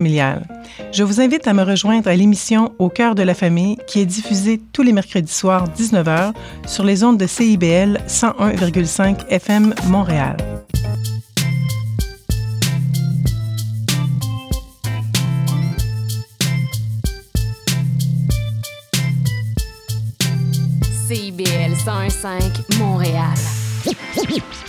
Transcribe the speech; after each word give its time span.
familiale. 0.00 0.46
Je 0.92 1.02
vous 1.02 1.20
invite 1.20 1.48
à 1.48 1.54
me 1.54 1.64
rejoindre 1.64 2.08
à 2.08 2.14
l'émission 2.14 2.72
Au 2.78 2.88
cœur 2.88 3.16
de 3.16 3.22
la 3.24 3.34
famille 3.34 3.76
qui 3.88 3.98
est 3.98 4.06
diffusée 4.06 4.60
tous 4.72 4.82
les 4.82 4.92
mercredis 4.92 5.32
soirs 5.32 5.64
19h 5.76 6.34
sur 6.68 6.84
les 6.84 7.02
ondes 7.02 7.18
de 7.18 7.26
CIBL 7.26 7.98
101,5 8.06 9.26
FM 9.28 9.74
Montréal. 9.88 10.36
CIBL 21.08 21.74
101.5 21.74 22.78
Montréal. 22.78 23.34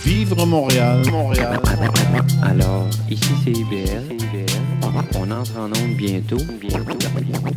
Vivre 0.04 0.44
Montréal, 0.44 1.02
Montréal. 1.08 1.60
Alors, 2.42 2.88
ici 3.08 3.30
c'est 3.44 3.52
IBL. 3.52 4.20
On 5.14 5.30
entre 5.30 5.58
en 5.58 5.66
onde 5.66 5.96
bientôt, 5.96 6.36
bientôt, 6.60 6.98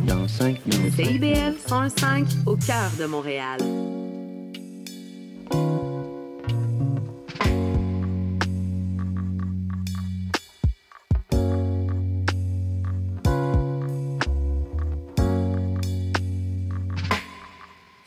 dans 0.06 0.28
5 0.28 0.66
minutes. 0.66 0.94
CIBL 0.94 1.56
105 1.66 2.26
au 2.46 2.56
cœur 2.56 2.90
de 2.98 3.06
Montréal. 3.06 3.58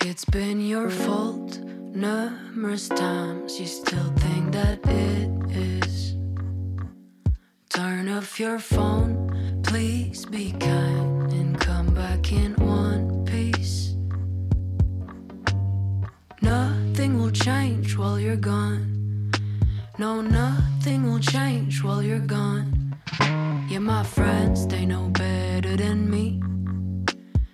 It's 0.02 0.26
been 0.26 0.62
your 0.66 0.90
fault 0.90 1.60
numerous 1.94 2.90
times. 2.90 3.60
You 3.60 3.68
still 3.68 4.12
think 4.18 4.52
that 4.54 4.80
it 4.86 5.30
is. 5.52 6.17
Turn 7.78 8.10
off 8.10 8.40
your 8.40 8.58
phone, 8.58 9.62
please 9.62 10.26
be 10.26 10.52
kind 10.54 11.32
and 11.32 11.60
come 11.60 11.94
back 11.94 12.32
in 12.34 12.56
one 12.56 13.24
piece. 13.24 13.94
Nothing 16.42 17.20
will 17.20 17.30
change 17.30 17.96
while 17.96 18.20
you're 18.20 18.36
gone. 18.56 19.32
No, 20.00 20.22
nothing 20.22 21.04
will 21.04 21.20
change 21.20 21.84
while 21.84 22.02
you're 22.02 22.28
gone. 22.40 22.96
Yeah, 23.70 23.78
my 23.78 24.02
friends, 24.02 24.66
they 24.66 24.84
know 24.84 25.10
better 25.10 25.78
than 25.78 26.10
me. 26.10 26.42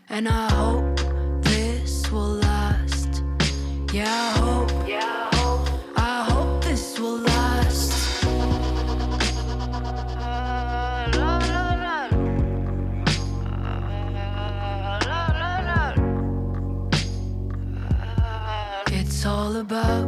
And 0.08 0.30
I 0.30 0.50
hope 0.54 1.02
this 1.44 2.10
will 2.10 2.36
last. 2.50 3.24
Yeah, 3.92 4.08
I 4.08 4.40
hope. 4.40 4.88
Yeah, 4.88 5.30
I 5.34 5.36
hope. 5.36 5.70
I 5.98 6.24
hope 6.32 6.64
this 6.64 6.98
will 6.98 7.18
last. 7.18 7.33
All 19.54 19.62
about 19.62 20.08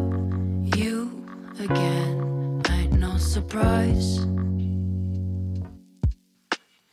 you 0.75 1.25
again. 1.59 2.61
Ain't 2.71 2.93
no 2.93 3.17
surprise. 3.17 4.25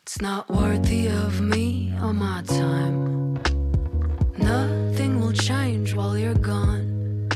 It's 0.03 0.21
not 0.21 0.49
worthy 0.51 1.07
of 1.07 1.41
me 1.41 1.95
or 2.03 2.13
my 2.13 2.43
time. 2.43 3.35
Nothing 4.37 5.21
will 5.21 5.33
change 5.33 5.95
while 5.95 6.19
you're 6.19 6.43
gone. 6.55 7.29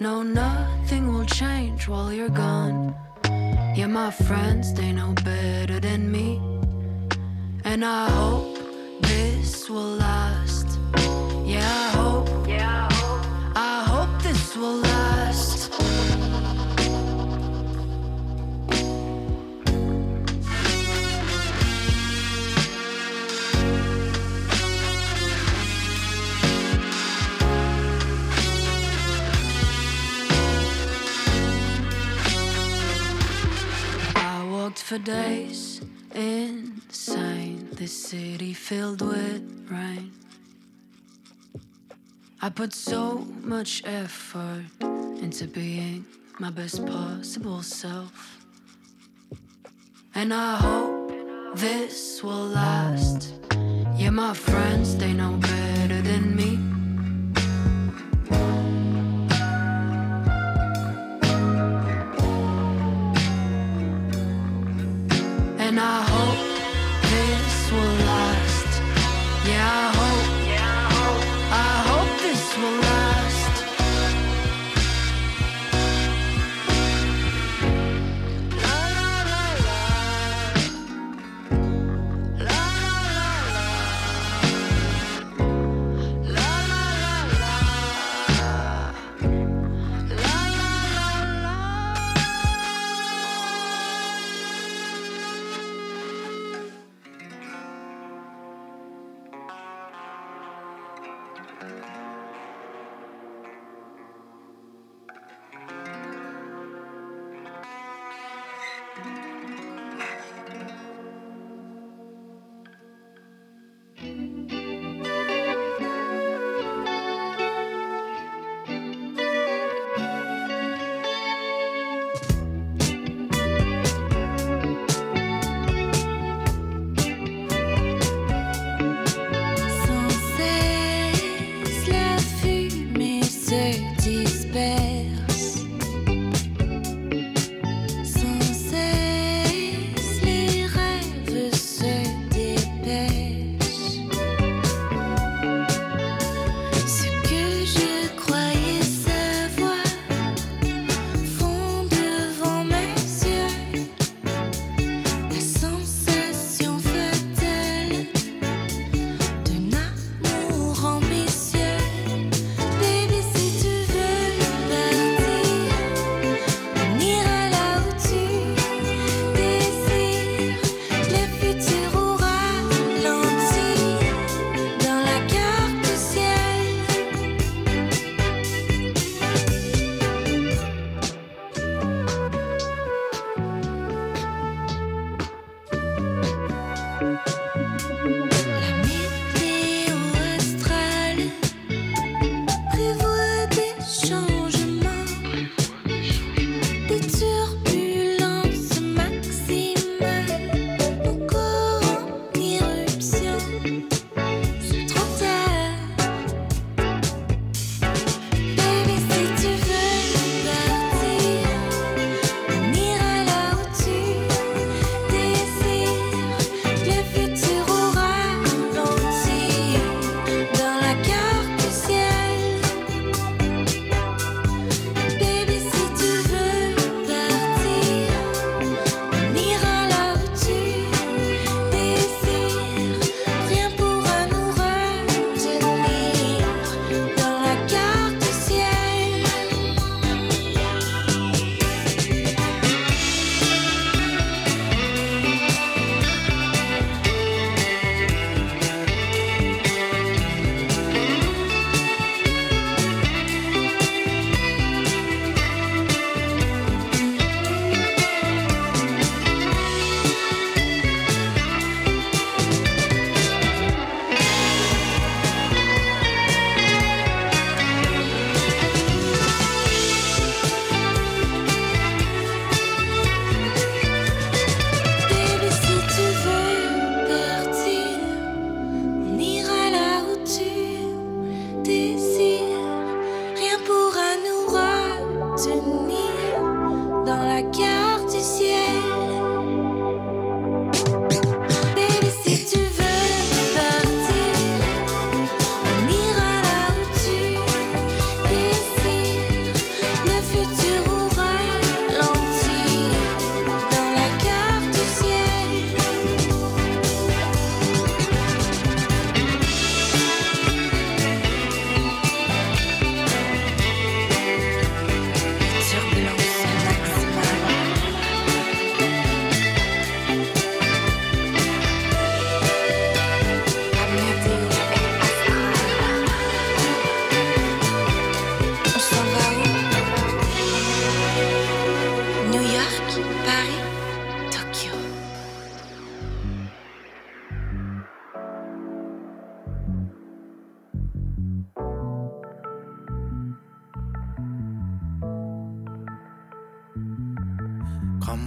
No, 0.00 0.22
nothing 0.22 1.12
will 1.12 1.26
change 1.26 1.86
while 1.86 2.12
you're 2.12 2.36
gone. 2.46 2.94
Yeah, 3.76 3.86
my 3.86 4.10
friends, 4.10 4.72
they 4.72 4.92
know 4.92 5.12
better 5.24 5.78
than 5.78 6.10
me. 6.10 6.40
And 7.64 7.84
I 7.84 8.10
hope 8.10 8.58
this 9.02 9.70
will 9.70 9.96
last. 10.06 10.66
Yeah, 11.44 11.68
I 11.84 11.90
hope. 12.00 12.48
Yeah, 12.48 12.88
I 12.90 12.94
hope. 12.94 13.08
I 13.56 13.82
hope 13.82 13.87
for 34.88 34.98
days 34.98 35.82
insane. 36.14 37.68
This 37.72 37.92
city 37.92 38.54
filled 38.54 39.02
with 39.02 39.42
rain. 39.70 40.12
I 42.40 42.48
put 42.50 42.72
so 42.72 43.26
much 43.42 43.82
effort 43.84 44.64
into 44.80 45.48
being 45.48 46.06
my 46.38 46.50
best 46.50 46.86
possible 46.86 47.64
self. 47.64 48.38
And 50.14 50.32
I 50.32 50.56
hope 50.56 51.12
this 51.56 52.22
will 52.22 52.46
last. 52.46 53.34
Yeah, 53.96 54.10
my 54.10 54.34
friends, 54.34 54.96
they 54.96 55.14
know 55.14 55.32
better 55.32 56.00
than 56.00 56.36
me. 56.36 56.60
And 65.58 65.80
I 65.80 66.07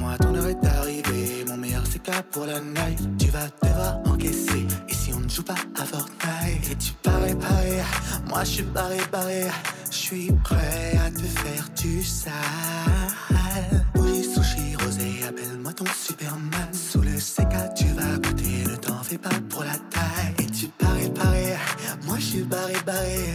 moi, 0.02 0.18
ton 0.18 0.36
heure 0.36 0.48
est 0.48 0.66
arrivée. 0.66 1.46
Mon 1.48 1.58
meilleur 1.58 1.84
c'est 1.86 2.00
CK 2.00 2.24
pour 2.32 2.46
la 2.46 2.60
night. 2.60 3.00
Tu 3.18 3.28
vas 3.28 3.48
devoir 3.64 4.00
encaisser. 4.06 4.66
Et 4.90 4.94
si 4.94 5.14
on 5.14 5.20
ne 5.20 5.30
joue 5.30 5.44
pas 5.44 5.62
à 5.80 5.86
Fortnite, 5.86 6.72
et 6.72 6.76
tu 6.76 6.92
parais, 7.04 7.36
parais. 7.36 7.84
Moi, 8.28 8.44
je 8.44 8.50
suis 8.50 8.64
barré, 8.64 8.98
barré. 9.12 9.44
Je 9.90 9.96
suis 9.96 10.32
prêt 10.44 10.98
à 11.06 11.12
te 11.12 11.24
faire 11.24 11.70
du 11.82 12.04
sale. 12.04 12.34
Bougie, 13.94 14.24
sushi, 14.24 14.76
rosé, 14.84 15.24
appelle-moi 15.28 15.74
ton 15.74 15.86
Superman. 15.86 16.70
Sous 16.74 17.02
le 17.02 17.16
CK, 17.18 17.74
tu 17.76 17.86
vas 17.94 18.18
goûter. 18.18 18.64
Ne 18.70 18.76
t'en 18.76 19.04
fais 19.04 19.18
pas 19.18 19.30
pour 19.50 19.64
la 19.64 19.78
taille. 19.94 20.34
Et 20.40 20.46
tu 20.48 20.68
parais, 20.68 21.10
parais. 21.10 21.58
Moi, 22.06 22.18
je 22.20 22.26
suis 22.26 22.44
barré, 22.44 22.76
barré. 22.86 23.34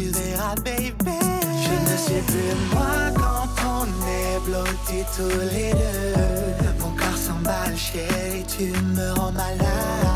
Tu 0.00 0.08
verras, 0.10 0.54
baby. 0.64 1.18
Je 1.64 1.74
ne 1.90 1.96
sais 1.96 2.22
plus 2.26 2.54
moi 2.72 3.10
quand 3.14 3.48
on 3.66 3.84
est 4.08 4.40
blottis 4.46 5.06
tous 5.16 5.40
les 5.52 5.72
deux. 5.72 6.80
Mon 6.80 6.90
corps 6.96 7.16
s'emballe, 7.16 7.76
chérie, 7.76 8.44
tu 8.48 8.72
me 8.96 9.12
rends 9.12 9.32
malade, 9.32 10.09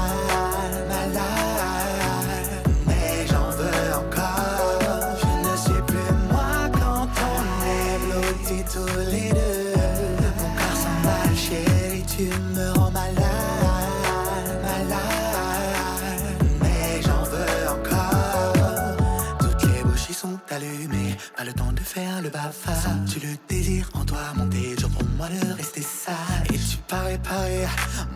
monter, 24.37 24.77
jour 24.79 24.91
pour 24.91 25.07
moi 25.17 25.29
de 25.29 25.53
rester 25.55 25.83
sage. 25.83 26.47
Et 26.53 26.59
tu 26.59 26.77
parais, 26.89 27.19
parais, 27.23 27.67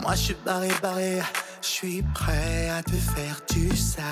moi 0.01 0.15
je 0.15 0.21
suis 0.21 0.37
barré, 0.45 0.69
barré. 0.81 1.21
Je 1.61 1.67
suis 1.67 2.01
prêt 2.13 2.69
à 2.69 2.81
te 2.83 2.95
faire 2.95 3.41
du 3.53 3.75
sale. 3.75 4.03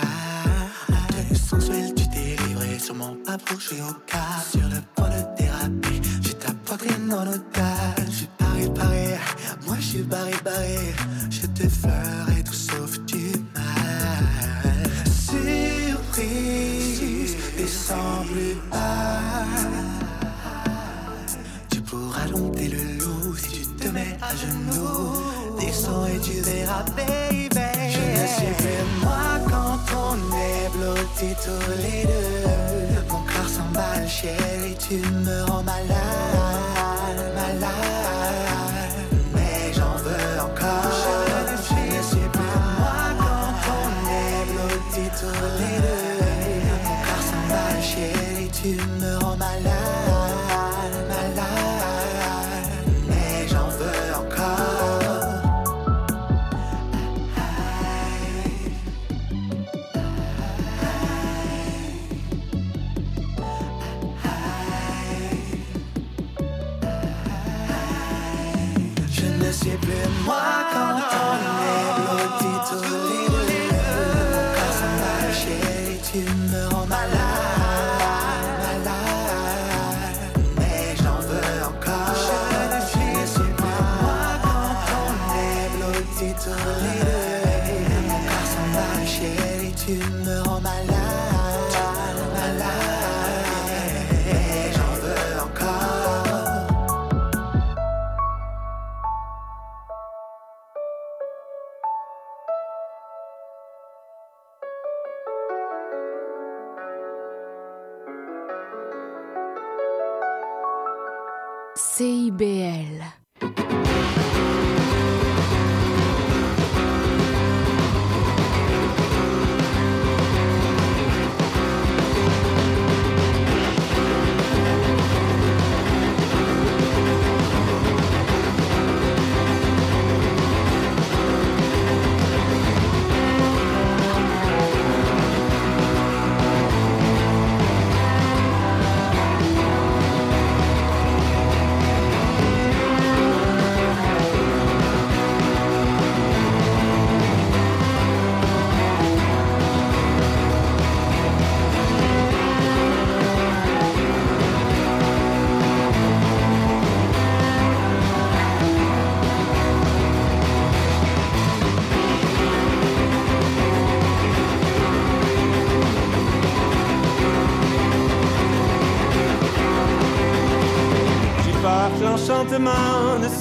De 1.30 1.36
sensuel, 1.36 1.94
tu 1.96 2.08
t'es 2.10 2.36
livré, 2.48 2.80
sûrement 2.80 3.16
pas 3.26 3.38
pour 3.38 3.60
jouer 3.60 3.82
au 3.82 3.94
cas. 4.06 4.42
Sur 4.52 4.68
le 4.70 4.82
point 4.96 5.10
de 5.10 5.24
déraper, 5.38 6.02
j'ai 6.22 6.34
ta 6.34 6.54
poitrine 6.66 7.12
en 7.14 7.28
otage. 7.28 8.06
Je 8.08 8.12
suis 8.12 8.30
paré, 8.38 8.70
paré, 8.74 9.18
moi 9.66 9.76
je 9.80 9.86
suis 9.86 10.04
barré, 10.04 10.34
barré. 10.44 10.94
Je 11.30 11.48
te 11.48 11.68
ferai 11.68 12.44
tout 12.44 12.54
sauf 12.54 13.00
du 13.06 13.32
mal. 13.56 14.90
Surprise, 16.06 17.36
descends 17.58 18.24
plus 18.32 18.56
bas. 18.72 19.77
Te 23.88 23.94
mets 23.94 24.18
à 24.22 24.36
genoux. 24.36 25.60
Descends 25.60 26.06
et 26.06 26.20
tu 26.20 26.42
verras, 26.42 26.84
baby. 26.96 27.48
Je 27.90 28.22
ne 28.22 28.28
sais 28.28 28.54
plus 28.58 29.02
moi 29.02 29.40
quand 29.50 29.80
on 29.96 30.16
est 30.36 30.70
blottis 30.76 31.36
tous 31.44 31.72
les 31.82 32.04
deux. 32.04 33.02
Mon 33.10 33.20
corps 33.20 33.50
s'emballe, 33.50 34.08
chérie, 34.08 34.78
tu 34.88 34.96
me 34.96 35.44
rends 35.46 35.64
malade, 35.64 37.34
malade. 37.36 38.57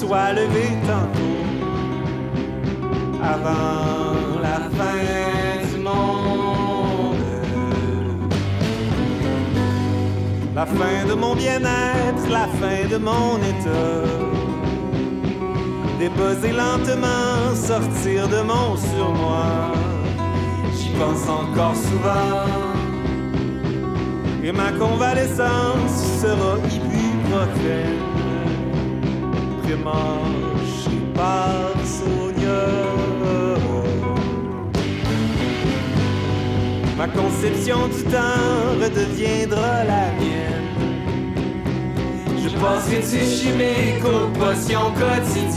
Soit 0.07 0.33
levé 0.33 0.69
tantôt 0.87 1.37
avant 3.23 4.41
la 4.41 4.59
fin 4.79 5.67
du 5.71 5.79
monde. 5.81 7.17
La 10.55 10.67
fin 10.67 10.99
de 11.09 11.15
mon 11.15 11.35
bien-être, 11.35 12.25
la 12.31 12.47
fin 12.61 12.89
de 12.89 12.99
mon 12.99 13.37
état. 13.53 14.07
Déposer 15.99 16.53
lentement, 16.53 17.55
sortir 17.55 18.29
de 18.29 18.43
mon 18.43 18.77
surmoi. 18.77 19.73
J'y 20.77 20.91
pense 21.01 21.29
encore 21.29 21.75
souvent. 21.75 22.47
Et 24.45 24.53
ma 24.53 24.71
convalescence 24.73 25.97
sera 26.21 26.59
ibuprofène 26.77 28.06
Prémâchée 29.67 31.03
par 31.13 31.75
Sonia 31.85 32.67
Ma 36.97 37.09
conception 37.09 37.89
du 37.89 38.05
temps 38.05 38.79
redeviendra 38.81 39.83
la 39.83 40.13
mienne 40.21 40.71
Je 42.41 42.49
Penserais-tu 42.51 43.25
chimique 43.27 44.05
aux 44.05 44.29
potions 44.39 44.93
quotidiennes? 44.93 45.57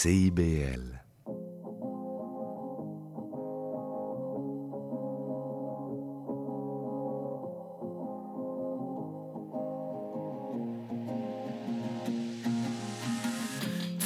CIBL. 0.00 1.02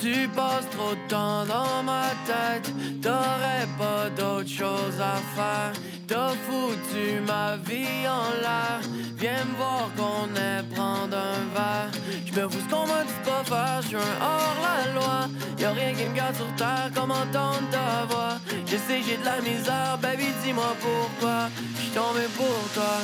Tu 0.00 0.28
passes 0.35 0.70
trop 0.70 0.94
de 0.94 1.09
temps 1.09 1.44
dans 1.44 1.83
ma 1.83 2.09
tête, 2.24 2.72
t'aurais 3.02 3.68
pas 3.76 4.09
d'autre 4.16 4.48
chose 4.48 4.98
à 4.98 5.16
faire. 5.37 5.72
T'as 6.09 6.31
foutu 6.46 7.20
ma 7.26 7.57
vie 7.59 8.09
en 8.09 8.31
l'air. 8.40 8.81
Viens 9.16 9.44
me 9.44 9.57
voir 9.57 9.90
qu'on 9.96 10.35
est 10.37 10.62
prendre 10.74 11.18
un 11.18 11.55
verre. 11.55 11.90
J'me 12.24 12.48
fous 12.48 12.61
ce 12.66 12.74
qu'on 12.74 12.87
m'a 12.87 13.05
dit 13.05 13.22
pas 13.24 13.44
faire, 13.44 13.83
j'suis 13.83 13.96
un 13.96 14.24
hors 14.24 14.57
la 14.62 14.92
loi. 14.94 15.41
Y'a 15.62 15.70
rien 15.70 15.94
qui 15.94 16.05
me 16.07 16.16
garde 16.16 16.35
sur 16.35 16.53
terre 16.57 16.90
comme 16.92 17.12
entendre 17.12 17.62
ta 17.70 18.05
voix. 18.12 18.35
Je 18.66 18.77
sais 18.77 19.01
j'ai 19.01 19.16
de 19.16 19.25
la 19.25 19.40
misère, 19.40 19.96
baby 20.03 20.27
dis-moi 20.42 20.75
pourquoi. 20.81 21.48
J'suis 21.79 21.90
tombé 21.90 22.22
pour 22.37 22.59
toi. 22.75 22.98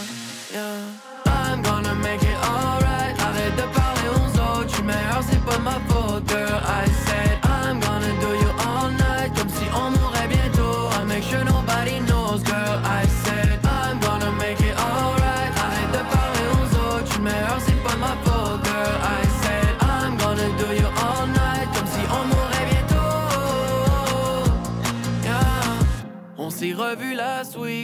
I'm 1.24 1.62
gonna 1.62 1.94
make 1.94 2.20
it 2.20 2.36
alright. 2.42 3.14
Arrête 3.20 3.54
de 3.54 3.62
parler 3.72 4.08
aux 4.10 4.58
autres, 4.58 4.70
j'suis 4.70 4.82
meilleur, 4.82 5.22
c'est 5.30 5.44
pas 5.44 5.58
ma 5.58 5.78
faute. 5.88 6.32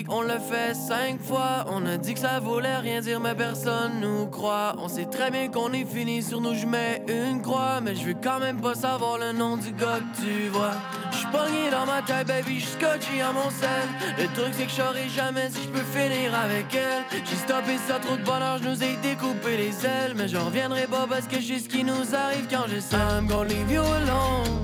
On 0.08 0.22
l'a 0.22 0.38
fait 0.38 0.74
cinq 0.74 1.20
fois. 1.20 1.64
On 1.68 1.84
a 1.86 1.96
dit 1.96 2.14
que 2.14 2.20
ça 2.20 2.40
voulait 2.40 2.76
rien 2.76 3.00
dire, 3.00 3.20
mais 3.20 3.34
personne 3.34 4.00
nous 4.00 4.26
croit. 4.26 4.74
On 4.78 4.88
sait 4.88 5.06
très 5.06 5.30
bien 5.30 5.48
qu'on 5.48 5.72
est 5.72 5.84
fini 5.84 6.22
sur 6.22 6.40
nous, 6.40 6.54
je 6.54 6.66
mets 6.66 7.02
une 7.08 7.42
croix. 7.42 7.80
Mais 7.82 7.94
je 7.94 8.04
veux 8.04 8.14
quand 8.14 8.38
même 8.38 8.60
pas 8.60 8.74
savoir 8.74 9.18
le 9.18 9.32
nom 9.32 9.56
du 9.56 9.72
gars 9.72 9.98
que 9.98 10.22
tu 10.22 10.48
vois. 10.48 10.72
J'suis 11.10 11.26
pogné 11.26 11.70
dans 11.70 11.86
ma 11.86 12.02
tête, 12.02 12.26
baby, 12.26 12.60
j'suis 12.60 12.72
scotché 12.72 13.20
à 13.20 13.32
mon 13.32 13.50
sel. 13.50 13.88
Le 14.18 14.26
truc, 14.34 14.52
c'est 14.52 14.66
que 14.66 14.72
j'aurai 14.72 15.08
jamais 15.08 15.50
si 15.50 15.62
je 15.62 15.68
peux 15.68 15.98
finir 15.98 16.34
avec 16.34 16.66
elle. 16.74 17.20
J'ai 17.24 17.36
stoppé 17.36 17.76
ça, 17.88 17.98
trop 17.98 18.16
de 18.16 18.22
bonheur, 18.22 18.58
je 18.58 18.68
nous 18.68 18.82
ai 18.82 18.96
découpé 19.02 19.56
les 19.56 19.86
ailes. 19.86 20.14
Mais 20.16 20.28
je 20.28 20.36
reviendrai 20.36 20.86
pas 20.86 21.06
parce 21.08 21.26
que 21.26 21.40
je 21.40 21.54
sais 21.54 21.58
ce 21.60 21.68
qui 21.68 21.84
nous 21.84 22.14
arrive 22.14 22.46
quand 22.50 22.66
je 22.68 22.80
sais. 22.80 22.96
I'm 22.96 23.26
gonna 23.26 23.48
leave 23.48 23.70
you 23.70 23.82
alone. 23.82 24.62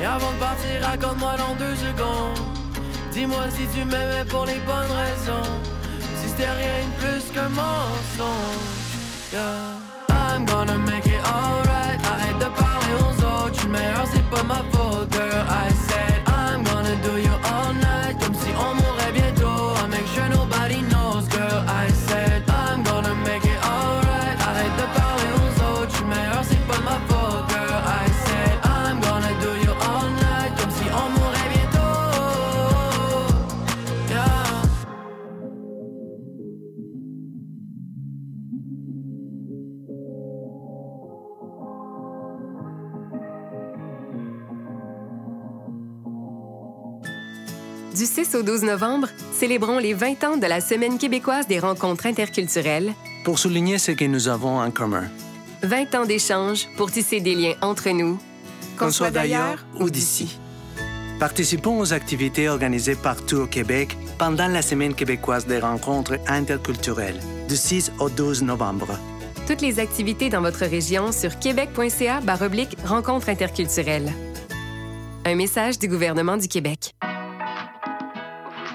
Et 0.00 0.04
avant 0.04 0.32
de 0.32 0.38
partir, 0.38 0.82
raconte-moi 0.82 1.36
dans 1.36 1.54
deux 1.56 1.76
secondes. 1.76 2.55
Dis-moi 3.16 3.44
si 3.48 3.66
tu 3.74 3.82
m'aimais 3.86 4.26
pour 4.28 4.44
les 4.44 4.60
bonnes 4.66 4.92
raisons. 4.92 5.48
Si 6.20 6.28
c'était 6.28 6.50
rien 6.50 6.84
de 6.84 6.92
plus 7.00 7.32
qu'un 7.32 7.48
mensonge. 7.48 8.76
I'm 10.10 10.44
gonna 10.44 10.76
make 10.76 11.06
it 11.06 11.24
alright. 11.24 11.98
Arrête 12.12 12.38
de 12.38 12.50
parler 12.60 12.94
aux 13.00 13.16
autres. 13.24 13.54
J'suis 13.54 13.68
meilleur, 13.68 14.04
c'est 14.12 14.28
pas 14.28 14.42
ma 14.42 14.56
faute, 14.56 14.75
au 48.36 48.42
12 48.42 48.64
novembre, 48.64 49.08
célébrons 49.32 49.78
les 49.78 49.94
20 49.94 50.24
ans 50.24 50.36
de 50.36 50.46
la 50.46 50.60
Semaine 50.60 50.98
québécoise 50.98 51.46
des 51.46 51.58
rencontres 51.58 52.06
interculturelles. 52.06 52.92
Pour 53.24 53.38
souligner 53.38 53.78
ce 53.78 53.92
que 53.92 54.04
nous 54.04 54.28
avons 54.28 54.60
en 54.60 54.70
commun. 54.70 55.04
20 55.62 55.94
ans 55.94 56.04
d'échanges 56.04 56.68
pour 56.76 56.90
tisser 56.90 57.20
des 57.20 57.34
liens 57.34 57.54
entre 57.62 57.88
nous. 57.90 58.18
Qu'on 58.78 58.90
soit 58.90 59.10
d'ailleurs 59.10 59.64
ou 59.80 59.88
d'ici. 59.88 60.38
Participons 61.18 61.80
aux 61.80 61.94
activités 61.94 62.48
organisées 62.48 62.94
partout 62.94 63.36
au 63.36 63.46
Québec 63.46 63.96
pendant 64.18 64.48
la 64.48 64.60
Semaine 64.60 64.94
québécoise 64.94 65.46
des 65.46 65.58
rencontres 65.58 66.18
interculturelles, 66.28 67.20
du 67.48 67.56
6 67.56 67.92
au 68.00 68.10
12 68.10 68.42
novembre. 68.42 68.98
Toutes 69.46 69.62
les 69.62 69.80
activités 69.80 70.28
dans 70.28 70.42
votre 70.42 70.66
région 70.66 71.10
sur 71.10 71.38
québec.ca 71.38 72.20
rencontres 72.84 73.28
interculturelles. 73.30 74.12
Un 75.24 75.34
message 75.36 75.78
du 75.78 75.88
gouvernement 75.88 76.36
du 76.36 76.48
Québec. 76.48 76.94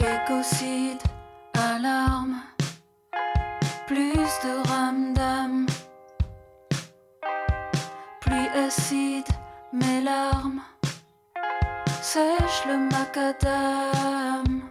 Écocide, 0.00 1.02
alarme, 1.52 2.36
plus 3.86 4.30
de 4.44 4.66
ramdam, 4.68 5.66
pluie 8.20 8.48
acide, 8.66 9.28
mes 9.74 10.00
larmes, 10.00 10.62
sèche 12.00 12.64
le 12.66 12.78
macadam, 12.90 14.62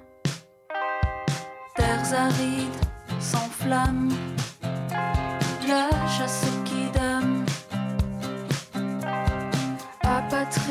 terres 1.75 2.13
arides, 2.13 2.85
sans 3.19 3.49
flamme, 3.49 4.09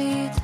complete 0.03 0.42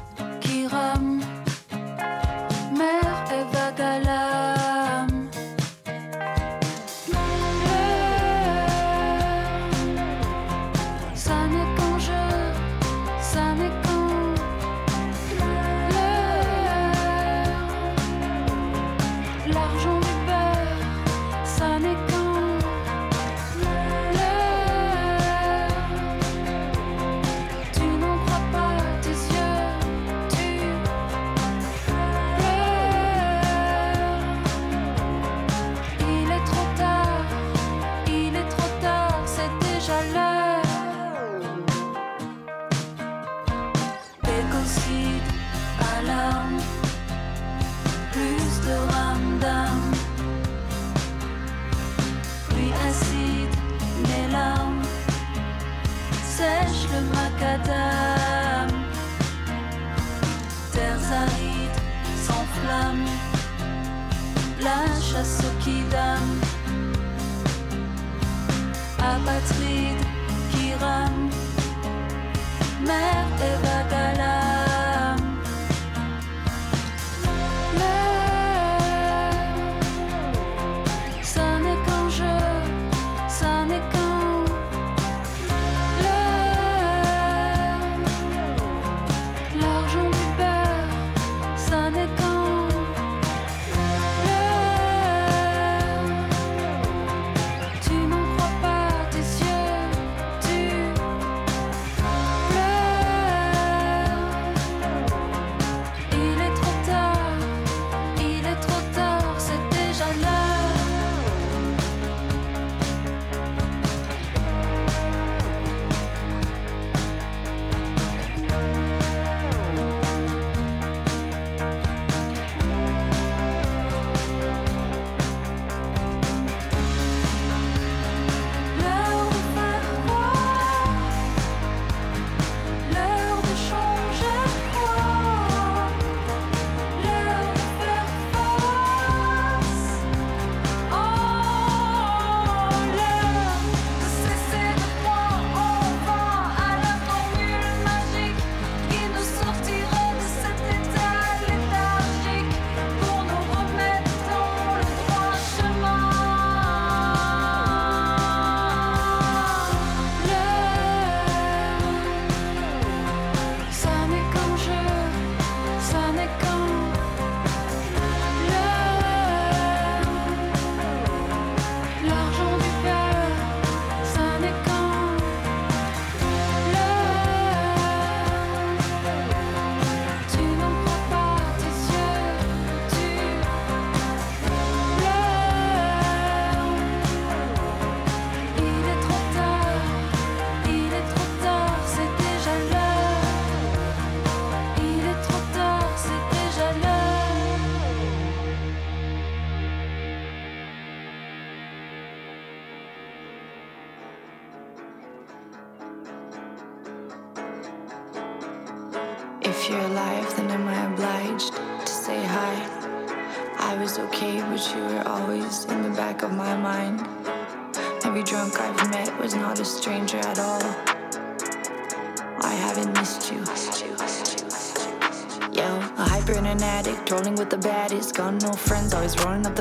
Apatride 69.28 69.52
qui 69.52 69.57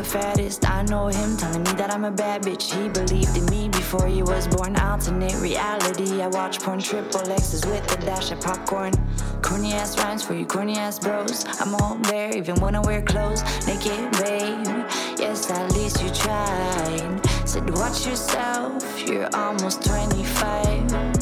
fattest. 0.07 0.69
I 0.69 0.83
know 0.83 1.07
him 1.07 1.37
telling 1.37 1.63
me 1.63 1.71
that 1.73 1.91
I'm 1.91 2.05
a 2.05 2.11
bad 2.11 2.41
bitch. 2.43 2.73
He 2.73 2.87
believed 2.89 3.35
in 3.35 3.45
me 3.47 3.67
before 3.69 4.07
he 4.07 4.23
was 4.23 4.47
born. 4.47 4.75
Alternate 4.77 5.35
reality. 5.41 6.21
I 6.21 6.27
watch 6.27 6.61
porn, 6.61 6.79
triple 6.79 7.29
X's 7.29 7.65
with 7.65 7.83
a 7.93 7.97
dash 8.05 8.31
of 8.31 8.39
popcorn. 8.39 8.93
Corny 9.41 9.73
ass 9.73 9.97
rhymes 9.99 10.23
for 10.23 10.33
you, 10.33 10.45
corny 10.45 10.77
ass 10.77 10.97
bros. 10.99 11.45
I'm 11.59 11.75
all 11.75 11.95
there, 11.95 12.35
even 12.35 12.55
when 12.61 12.75
I 12.75 12.79
wear 12.79 13.01
clothes. 13.01 13.43
Naked, 13.67 14.11
babe. 14.23 14.65
Yes, 15.19 15.51
at 15.51 15.71
least 15.73 16.01
you 16.01 16.09
tried. 16.09 17.21
Said, 17.45 17.69
watch 17.71 18.07
yourself, 18.07 19.07
you're 19.07 19.29
almost 19.35 19.83
25. 19.83 21.16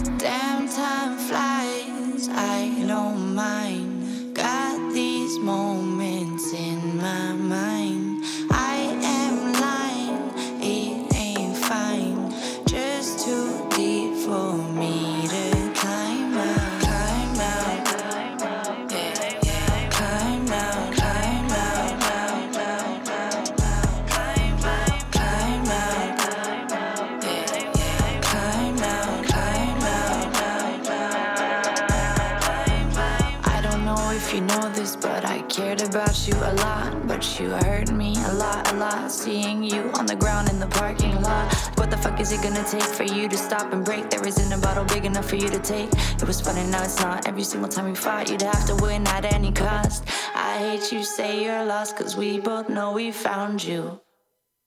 Is 42.26 42.32
it 42.32 42.42
gonna 42.42 42.64
take 42.64 42.82
for 42.82 43.04
you 43.04 43.30
to 43.30 43.38
stop 43.38 43.72
and 43.72 43.86
break? 43.86 44.10
There 44.10 44.26
isn't 44.28 44.52
a 44.52 44.58
bottle 44.58 44.84
big 44.86 45.06
enough 45.06 45.30
for 45.30 45.36
you 45.36 45.48
to 45.48 45.60
take. 45.60 45.92
It 45.94 46.24
was 46.24 46.42
fun 46.42 46.58
and 46.58 46.72
now 46.72 46.84
it's 46.84 47.00
not. 47.00 47.28
Every 47.28 47.44
single 47.44 47.70
time 47.70 47.86
we 47.86 47.94
fought, 47.94 48.32
you'd 48.32 48.42
have 48.42 48.66
to 48.66 48.76
win 48.78 49.06
at 49.06 49.32
any 49.32 49.52
cost. 49.52 50.06
I 50.34 50.58
hate 50.58 50.92
you 50.92 51.04
say 51.04 51.44
you're 51.44 51.64
lost, 51.64 51.96
cause 51.96 52.18
we 52.18 52.40
both 52.40 52.68
know 52.68 52.94
we 52.94 53.12
found 53.12 53.64
you. 53.64 54.02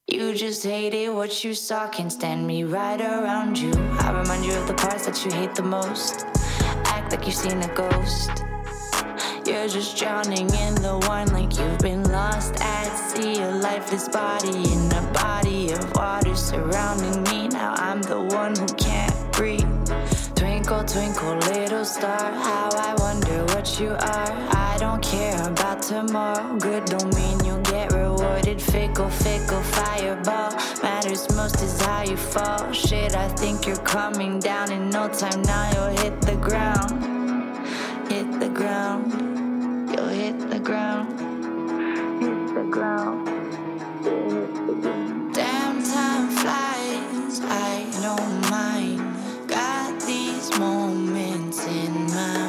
You 0.07 0.35
just 0.35 0.63
hated 0.63 1.13
what 1.13 1.43
you 1.43 1.53
saw, 1.53 1.89
can't 1.89 2.13
stand 2.13 2.47
me 2.47 2.63
right 2.63 3.01
around 3.01 3.59
you. 3.59 3.73
I 4.07 4.13
remind 4.13 4.45
you 4.45 4.55
of 4.55 4.69
the 4.69 4.75
parts 4.75 5.07
that 5.07 5.25
you 5.25 5.33
hate 5.33 5.57
the 5.57 5.65
most. 5.65 6.27
Act 6.95 7.11
like 7.11 7.27
you've 7.27 7.35
seen 7.35 7.61
a 7.61 7.75
ghost. 7.75 8.31
You're 9.49 9.67
just 9.67 9.97
drowning 9.97 10.51
in 10.53 10.75
the 10.75 11.03
wine 11.09 11.29
like 11.33 11.57
you've 11.59 11.79
been 11.79 12.03
lost 12.13 12.61
at 12.61 12.95
sea. 12.97 13.41
A 13.41 13.51
lifeless 13.51 14.07
body 14.07 14.51
in 14.51 14.93
a 14.93 15.11
body 15.15 15.73
of 15.73 15.91
water 15.97 16.35
surrounding 16.37 17.23
me. 17.23 17.49
Now 17.49 17.73
I'm 17.79 18.03
the 18.03 18.21
one 18.21 18.55
who 18.55 18.67
can't 18.77 19.33
breathe. 19.33 19.65
Twinkle, 20.35 20.85
twinkle, 20.85 21.37
little 21.55 21.87
star. 21.87 22.31
How 22.31 22.69
I 22.77 22.95
wonder 22.99 23.43
what 23.55 23.81
you 23.81 23.93
are. 23.93 24.33
I 24.53 24.77
don't 24.79 25.03
care 25.03 25.41
about 25.49 25.81
tomorrow. 25.81 26.59
Good 26.59 26.85
don't 26.85 27.15
mean 27.17 27.43
you'll 27.43 27.63
get 27.63 27.95
rewarded. 27.95 28.61
Fickle, 28.61 29.09
fickle, 29.09 29.63
fireball. 29.63 30.53
Matters 30.83 31.27
most 31.35 31.63
is 31.63 31.81
how 31.81 32.03
you 32.03 32.19
fall. 32.19 32.71
Shit, 32.73 33.17
I 33.17 33.29
think 33.29 33.67
you're 33.67 33.77
coming 33.79 34.41
down 34.41 34.71
in 34.71 34.91
no 34.91 35.09
time. 35.09 35.41
Now 35.41 35.71
you'll 35.73 35.97
hit 36.03 36.21
the 36.21 36.37
ground. 36.37 37.01
Hit 38.13 38.41
the 38.41 38.51
ground 38.51 39.28
you 39.99 40.07
hit 40.07 40.51
the 40.51 40.61
ground. 40.61 41.09
Hit 42.21 42.55
the 42.55 42.67
ground. 42.71 43.27
Damn 45.35 45.83
time 45.83 46.29
flies, 46.31 47.41
I 47.43 47.87
don't 48.07 48.51
mind. 48.51 49.01
Got 49.49 50.01
these 50.03 50.57
moments 50.59 51.67
in 51.67 51.95
mind. 52.15 52.48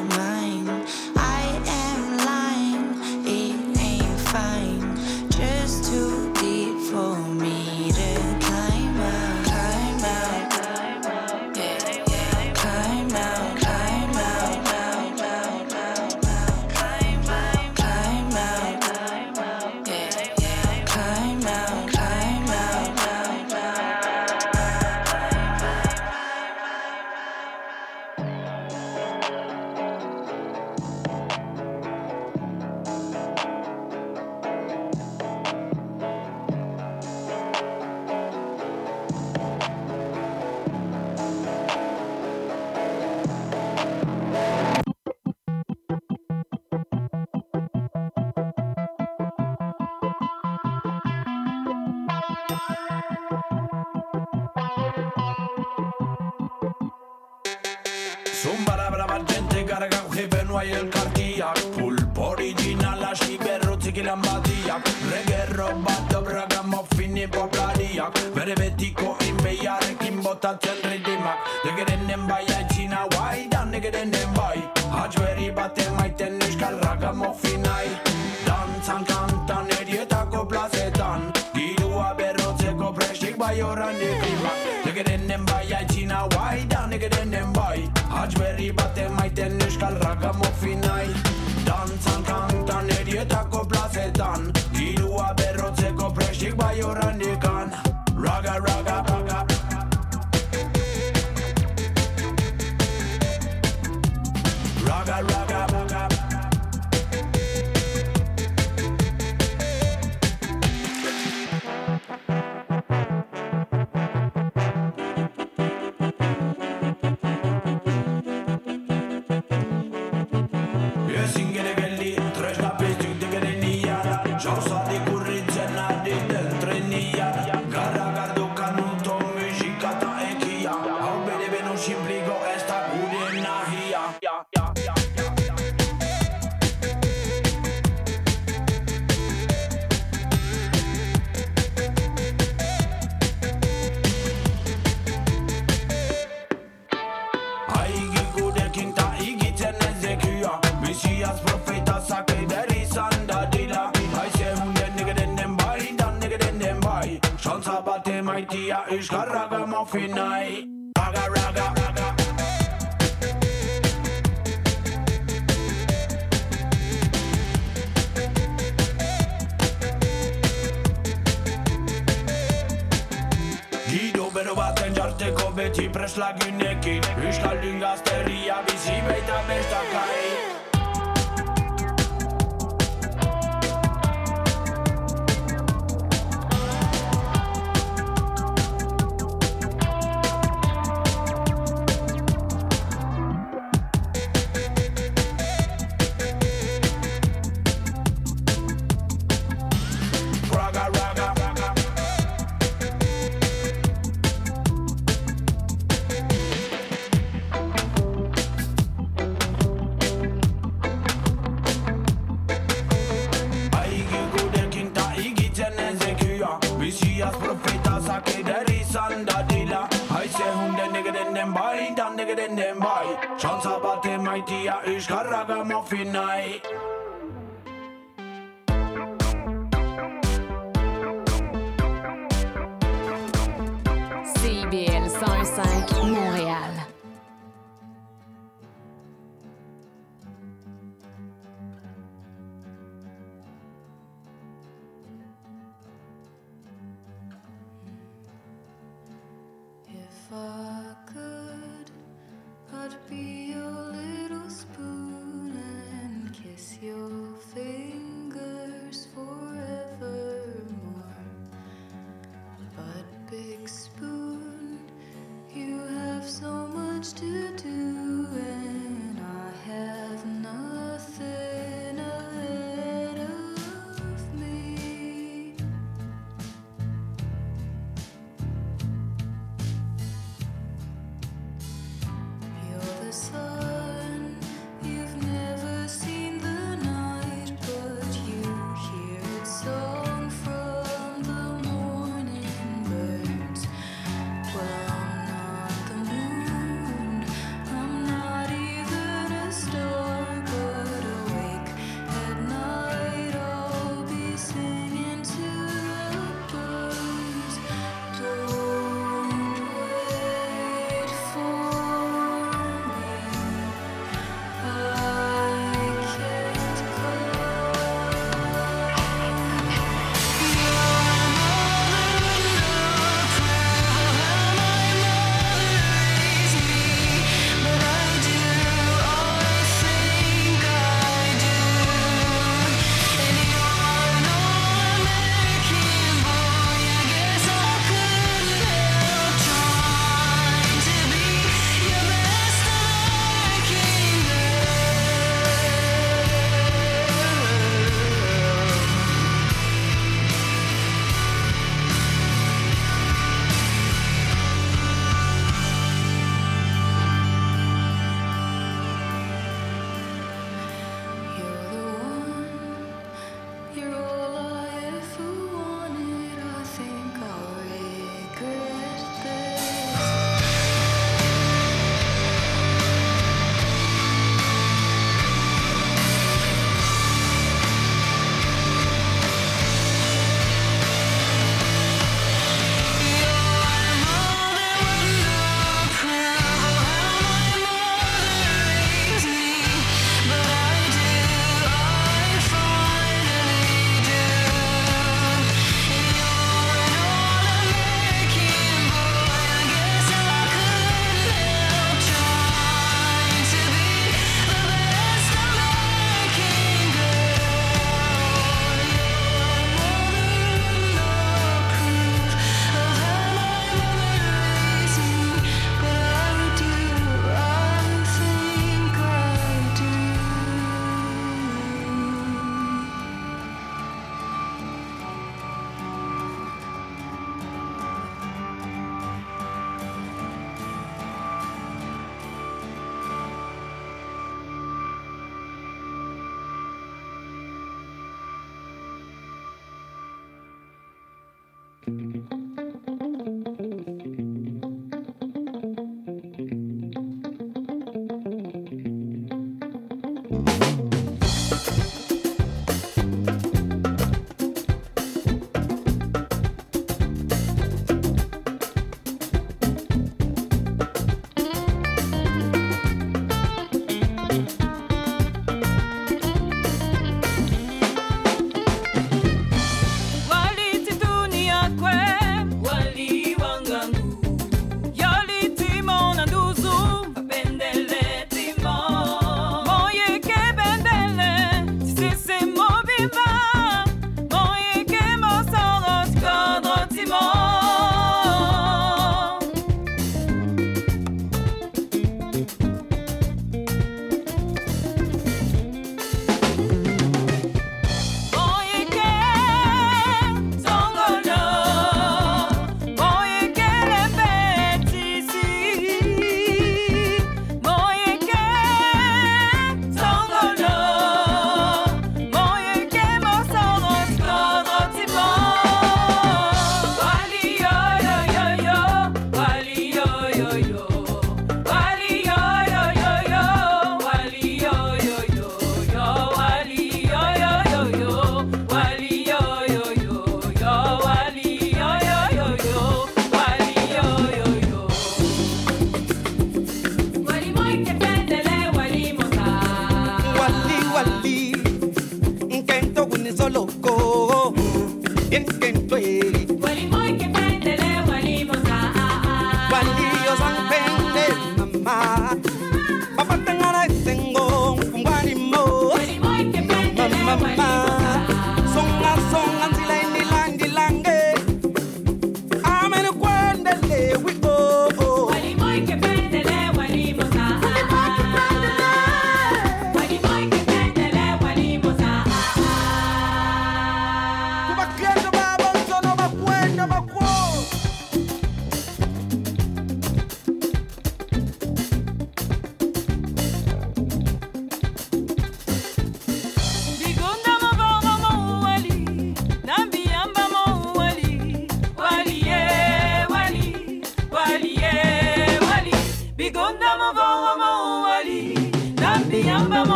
ish 158.98 159.10
karaga 159.10 159.66
maffinai 159.68 160.69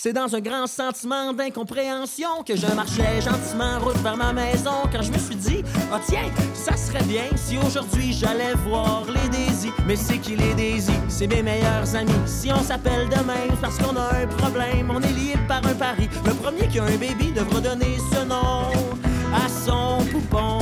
C'est 0.00 0.12
dans 0.12 0.32
un 0.32 0.40
grand 0.40 0.68
sentiment 0.68 1.32
d'incompréhension 1.32 2.44
que 2.46 2.54
je 2.54 2.72
marchais 2.72 3.20
gentiment 3.20 3.80
route 3.80 3.96
vers 3.96 4.16
ma 4.16 4.32
maison 4.32 4.84
quand 4.92 5.02
je 5.02 5.10
me 5.10 5.18
suis 5.18 5.34
dit 5.34 5.64
Ah 5.92 5.98
tiens, 6.06 6.30
ça 6.54 6.76
serait 6.76 7.02
bien 7.02 7.24
si 7.34 7.58
aujourd'hui 7.58 8.12
j'allais 8.12 8.54
voir 8.64 9.02
les 9.08 9.28
Daisy. 9.28 9.72
Mais 9.88 9.96
c'est 9.96 10.18
qui 10.18 10.36
les 10.36 10.54
Daisy? 10.54 10.92
C'est 11.08 11.26
mes 11.26 11.42
meilleurs 11.42 11.96
amis. 11.96 12.12
Si 12.26 12.48
on 12.52 12.62
s'appelle 12.62 13.08
demain 13.08 13.52
parce 13.60 13.76
qu'on 13.78 13.96
a 13.96 14.22
un 14.22 14.28
problème, 14.28 14.88
on 14.88 15.02
est 15.02 15.12
lié 15.12 15.34
par 15.48 15.66
un 15.66 15.74
pari. 15.74 16.08
Le 16.24 16.32
premier 16.34 16.68
qui 16.68 16.78
a 16.78 16.84
un 16.84 16.96
baby 16.96 17.32
devra 17.32 17.60
donner 17.60 17.96
ce 18.12 18.24
nom 18.24 18.70
à 19.34 19.48
son 19.48 20.04
poupon. 20.12 20.58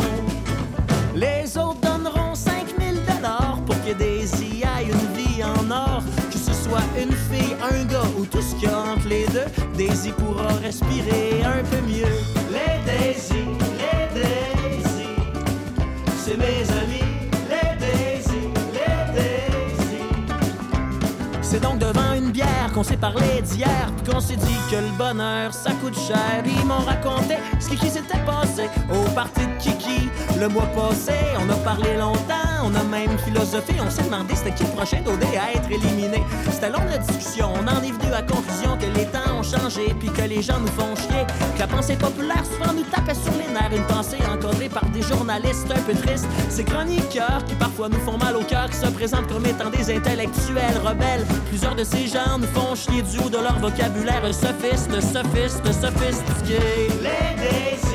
Les 1.14 1.58
autres 1.58 1.80
donneront 1.82 2.34
5000 2.34 3.02
dollars 3.04 3.60
pour 3.66 3.76
que 3.84 3.92
Daisy 3.92 4.64
aille 4.64 4.86
une 4.86 5.12
vie 5.14 5.44
en 5.44 5.70
or. 5.70 6.02
Que 6.30 6.38
ce 6.38 6.54
soit 6.54 6.84
une 6.98 7.12
fille, 7.12 7.54
un 7.62 7.84
gars 7.84 8.02
ou 8.18 8.24
tout 8.24 8.40
ce 8.42 8.54
qu'il 8.54 8.68
y 8.68 8.72
a 8.72 8.85
les 9.08 9.26
deux, 9.26 9.46
Daisy 9.76 10.10
pourra 10.12 10.48
respirer 10.62 11.42
un 11.44 11.62
peu 11.64 11.80
mieux. 11.86 12.12
Les 12.50 12.80
Daisy, 12.84 13.44
les 13.80 14.20
Daisy, 14.20 15.08
c'est 16.18 16.36
mes 16.36 16.64
amis. 16.82 17.04
Les 17.48 17.76
Daisy, 17.78 18.42
les 18.72 19.12
Daisy. 19.14 20.02
C'est 21.42 21.60
donc 21.60 21.78
devant 21.78 22.14
une 22.16 22.30
bière 22.30 22.70
qu'on 22.74 22.82
s'est 22.82 22.96
parlé 22.96 23.42
d'hier, 23.42 23.92
puis 23.96 24.12
qu'on 24.12 24.20
s'est 24.20 24.36
dit 24.36 24.58
que 24.70 24.76
le 24.76 24.98
bonheur 24.98 25.54
ça 25.54 25.70
coûte 25.82 25.96
cher. 25.98 26.42
Ils 26.44 26.66
m'ont 26.66 26.84
raconté 26.84 27.36
ce 27.60 27.68
qui 27.70 27.88
s'était 27.88 28.24
passé 28.26 28.68
au 28.90 29.08
party 29.10 29.42
de 29.46 29.62
Kiki 29.62 29.75
le 30.40 30.48
mois 30.48 30.66
passé. 30.66 31.12
On 31.38 31.50
a 31.50 31.56
parlé 31.56 31.96
longtemps, 31.96 32.64
on 32.64 32.74
a 32.74 32.82
même 32.84 33.18
philosophé. 33.18 33.74
On 33.84 33.90
s'est 33.90 34.02
demandé 34.02 34.34
c'était 34.34 34.52
qui 34.52 34.64
le 34.64 34.70
prochain 34.70 35.00
d'OD 35.02 35.22
à 35.22 35.52
être 35.52 35.70
éliminé. 35.70 36.22
C'était 36.50 36.70
long 36.70 36.84
la 36.88 36.98
discussion, 36.98 37.52
on 37.54 37.66
en 37.66 37.82
est 37.82 37.92
venu 37.92 38.06
à 38.08 38.20
la 38.20 38.22
conclusion 38.22 38.76
que 38.78 38.86
les 38.98 39.06
temps 39.06 39.38
ont 39.38 39.42
changé, 39.42 39.94
puis 39.98 40.10
que 40.10 40.22
les 40.22 40.42
gens 40.42 40.58
nous 40.58 40.68
font 40.68 40.94
chier. 40.96 41.26
Que 41.54 41.60
la 41.60 41.66
pensée 41.66 41.96
populaire 41.96 42.44
souvent 42.44 42.72
nous 42.72 42.84
tapait 42.84 43.14
sur 43.14 43.32
les 43.32 43.52
nerfs. 43.52 43.72
Une 43.74 43.86
pensée 43.86 44.18
encodée 44.32 44.68
par 44.68 44.86
des 44.86 45.02
journalistes 45.02 45.70
un 45.70 45.80
peu 45.80 45.94
tristes. 45.94 46.26
Ces 46.48 46.64
chroniqueurs 46.64 47.44
qui 47.46 47.54
parfois 47.54 47.88
nous 47.88 48.00
font 48.00 48.18
mal 48.18 48.36
au 48.36 48.42
cœur, 48.42 48.68
qui 48.70 48.76
se 48.76 48.86
présentent 48.86 49.28
comme 49.28 49.46
étant 49.46 49.70
des 49.70 49.94
intellectuels 49.94 50.78
rebelles. 50.84 51.26
Plusieurs 51.48 51.74
de 51.74 51.84
ces 51.84 52.06
gens 52.06 52.38
nous 52.38 52.48
font 52.48 52.74
chier 52.74 53.02
du 53.02 53.18
haut 53.18 53.30
de 53.30 53.38
leur 53.38 53.58
vocabulaire 53.58 54.22
sophiste, 54.32 55.00
sophiste, 55.00 55.64
sophistiqué. 55.72 56.88
Les 57.02 57.85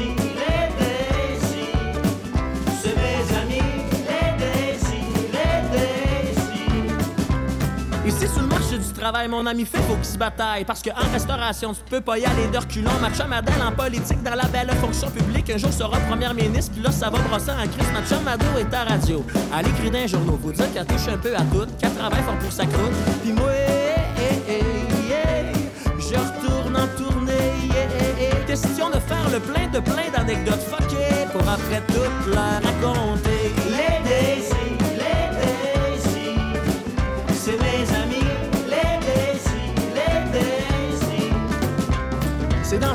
Ici, 8.21 8.33
sur 8.33 8.41
le 8.41 8.47
marché 8.49 8.77
du 8.77 8.93
travail, 8.93 9.27
mon 9.27 9.45
ami 9.47 9.65
fait 9.65 9.79
faut 9.79 9.95
qu'il 9.95 10.05
se 10.05 10.17
bataille. 10.17 10.63
Parce 10.63 10.83
qu'en 10.83 11.11
restauration, 11.11 11.73
tu 11.73 11.81
peux 11.89 12.01
pas 12.01 12.19
y 12.19 12.25
aller 12.25 12.47
de 12.47 12.57
reculons. 12.57 12.91
Ma 13.01 13.09
chum 13.11 13.33
en 13.33 13.71
politique 13.71 14.21
dans 14.21 14.35
la 14.35 14.45
belle 14.45 14.69
fonction 14.79 15.09
publique. 15.09 15.49
Un 15.49 15.57
jour 15.57 15.73
sera 15.73 15.97
première 16.01 16.33
ministre, 16.35 16.71
puis 16.73 16.83
là, 16.83 16.91
ça 16.91 17.09
va 17.09 17.17
brosser 17.19 17.51
en 17.51 17.67
crise. 17.67 17.91
Ma 17.93 18.03
chum 18.03 18.19
est 18.27 18.73
à 18.75 18.83
radio. 18.83 19.25
Elle 19.57 19.67
écrit 19.67 19.89
dans 19.89 19.97
les 19.97 20.07
journaux. 20.07 20.39
Faut 20.43 20.51
dire 20.51 20.71
qu'elle 20.71 20.85
touche 20.85 21.07
un 21.07 21.17
peu 21.17 21.35
à 21.35 21.41
tout, 21.41 21.65
qu'elle 21.79 21.93
travaille 21.95 22.21
fort 22.21 22.37
pour 22.37 22.51
sa 22.51 22.65
croûte. 22.65 22.93
Puis 23.23 23.33
moi, 23.33 23.49
eh, 23.49 24.23
eh, 24.49 25.09
yeah, 25.09 25.53
je 25.97 26.15
retourne 26.15 26.77
en 26.77 26.87
tournée. 26.95 27.31
yeah, 27.73 27.87
eh, 28.19 28.33
eh. 28.33 28.45
Question 28.45 28.89
de 28.89 28.99
faire 28.99 29.29
le 29.31 29.39
plein 29.39 29.67
de 29.67 29.79
plein 29.79 30.09
d'anecdotes 30.15 30.61
fuckées 30.61 31.25
pour 31.31 31.41
après 31.49 31.81
toutes 31.87 32.35
leur 32.35 32.61
raconter. 32.61 33.51
Les 33.65 34.07
Daisy, 34.07 34.60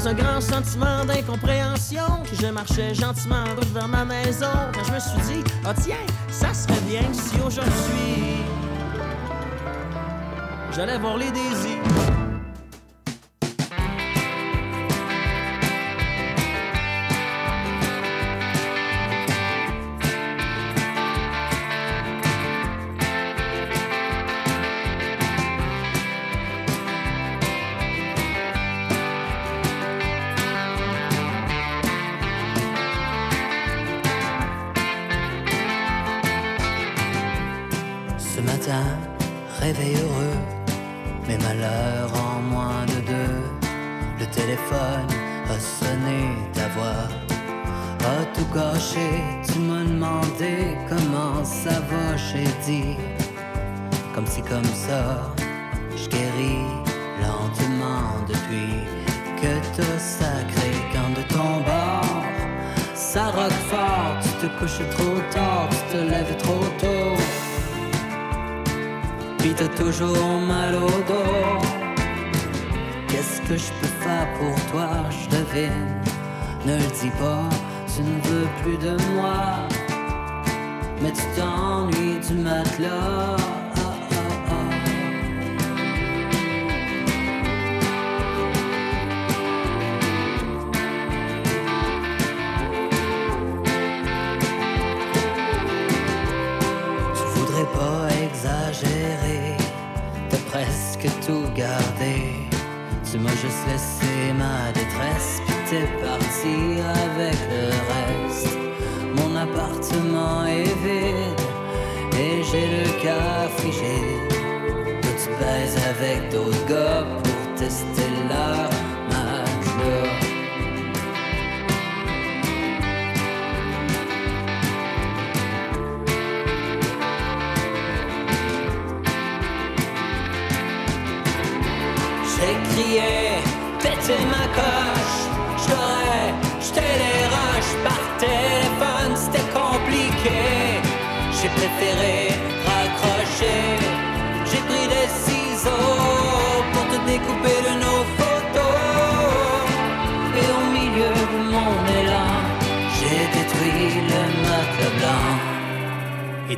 un 0.06 0.14
grand 0.14 0.40
sentiment 0.40 1.04
d'incompréhension 1.04 2.22
que 2.30 2.36
je 2.40 2.46
marchais 2.46 2.94
gentiment 2.94 3.42
en 3.42 3.54
route 3.56 3.72
vers 3.72 3.88
ma 3.88 4.04
maison. 4.04 4.46
Quand 4.72 4.84
je 4.84 4.92
me 4.92 5.00
suis 5.00 5.34
dit, 5.34 5.44
ah 5.64 5.74
tiens, 5.82 5.96
ça 6.30 6.54
serait 6.54 6.80
bien 6.82 7.02
si 7.12 7.34
aujourd'hui 7.44 8.36
j'allais 10.72 10.98
voir 10.98 11.16
les 11.16 11.30
Daisy. 11.32 12.25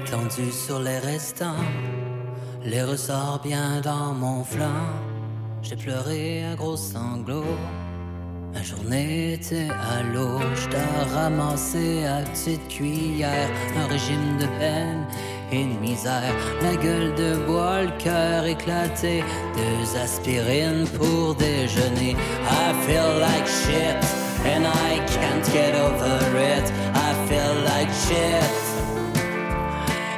Étendu 0.03 0.51
sur 0.53 0.79
les 0.81 0.99
restants. 0.99 1.65
Les 2.65 2.83
ressorts 2.83 3.41
bien 3.43 3.81
dans 3.83 4.13
mon 4.15 4.45
flanc. 4.45 4.87
J'ai 5.63 5.77
pleuré 5.77 6.45
à 6.45 6.55
gros 6.55 6.77
sanglots. 6.77 7.57
Ma 8.55 8.63
journée 8.63 9.35
était 9.35 9.69
à 9.71 10.03
l'eau. 10.13 10.41
J't'ai 10.55 11.15
ramassé 11.15 12.07
à 12.07 12.23
petite 12.23 12.67
cuillère. 12.69 13.51
Un 13.77 13.87
régime 13.87 14.39
de 14.39 14.47
peine 14.59 15.05
et 15.53 15.65
de 15.65 15.79
misère. 15.81 16.35
La 16.63 16.75
gueule 16.77 17.15
de 17.15 17.37
bois, 17.47 17.83
le 17.83 17.93
cœur 17.99 18.45
éclaté. 18.47 19.23
Deux 19.55 19.99
aspirines 19.99 20.87
pour 20.99 21.35
déjeuner. 21.35 22.17
I 22.47 22.75
feel 22.87 23.21
like 23.21 23.47
shit 23.47 24.01
and 24.45 24.65
I 24.67 24.99
can't 25.15 25.45
get 25.53 25.75
over 25.75 26.19
it. 26.39 26.67
I 26.95 27.11
feel 27.29 27.55
like 27.65 27.91
shit 28.07 28.68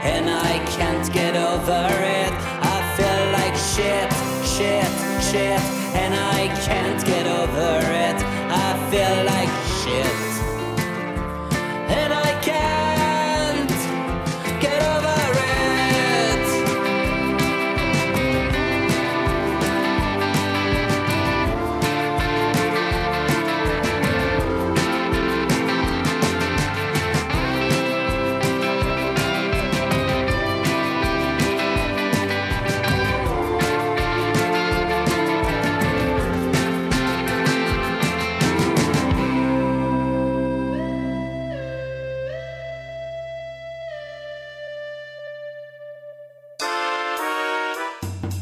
and 0.02 0.30
I 0.30 0.58
can't 0.76 1.12
get 1.12 1.36
over 1.36 1.86
it. 2.22 2.32
I 2.74 2.78
feel 2.96 3.22
like 3.38 3.56
shit, 3.56 4.08
shit, 4.44 4.90
shit, 5.22 5.60
and 5.94 6.14
I 6.14 6.48
can't 6.64 7.04
get 7.04 7.26
over 7.26 7.76
it. 8.08 8.16
I 8.50 8.70
feel 8.90 9.24
like 9.24 9.52
shit, 9.80 10.29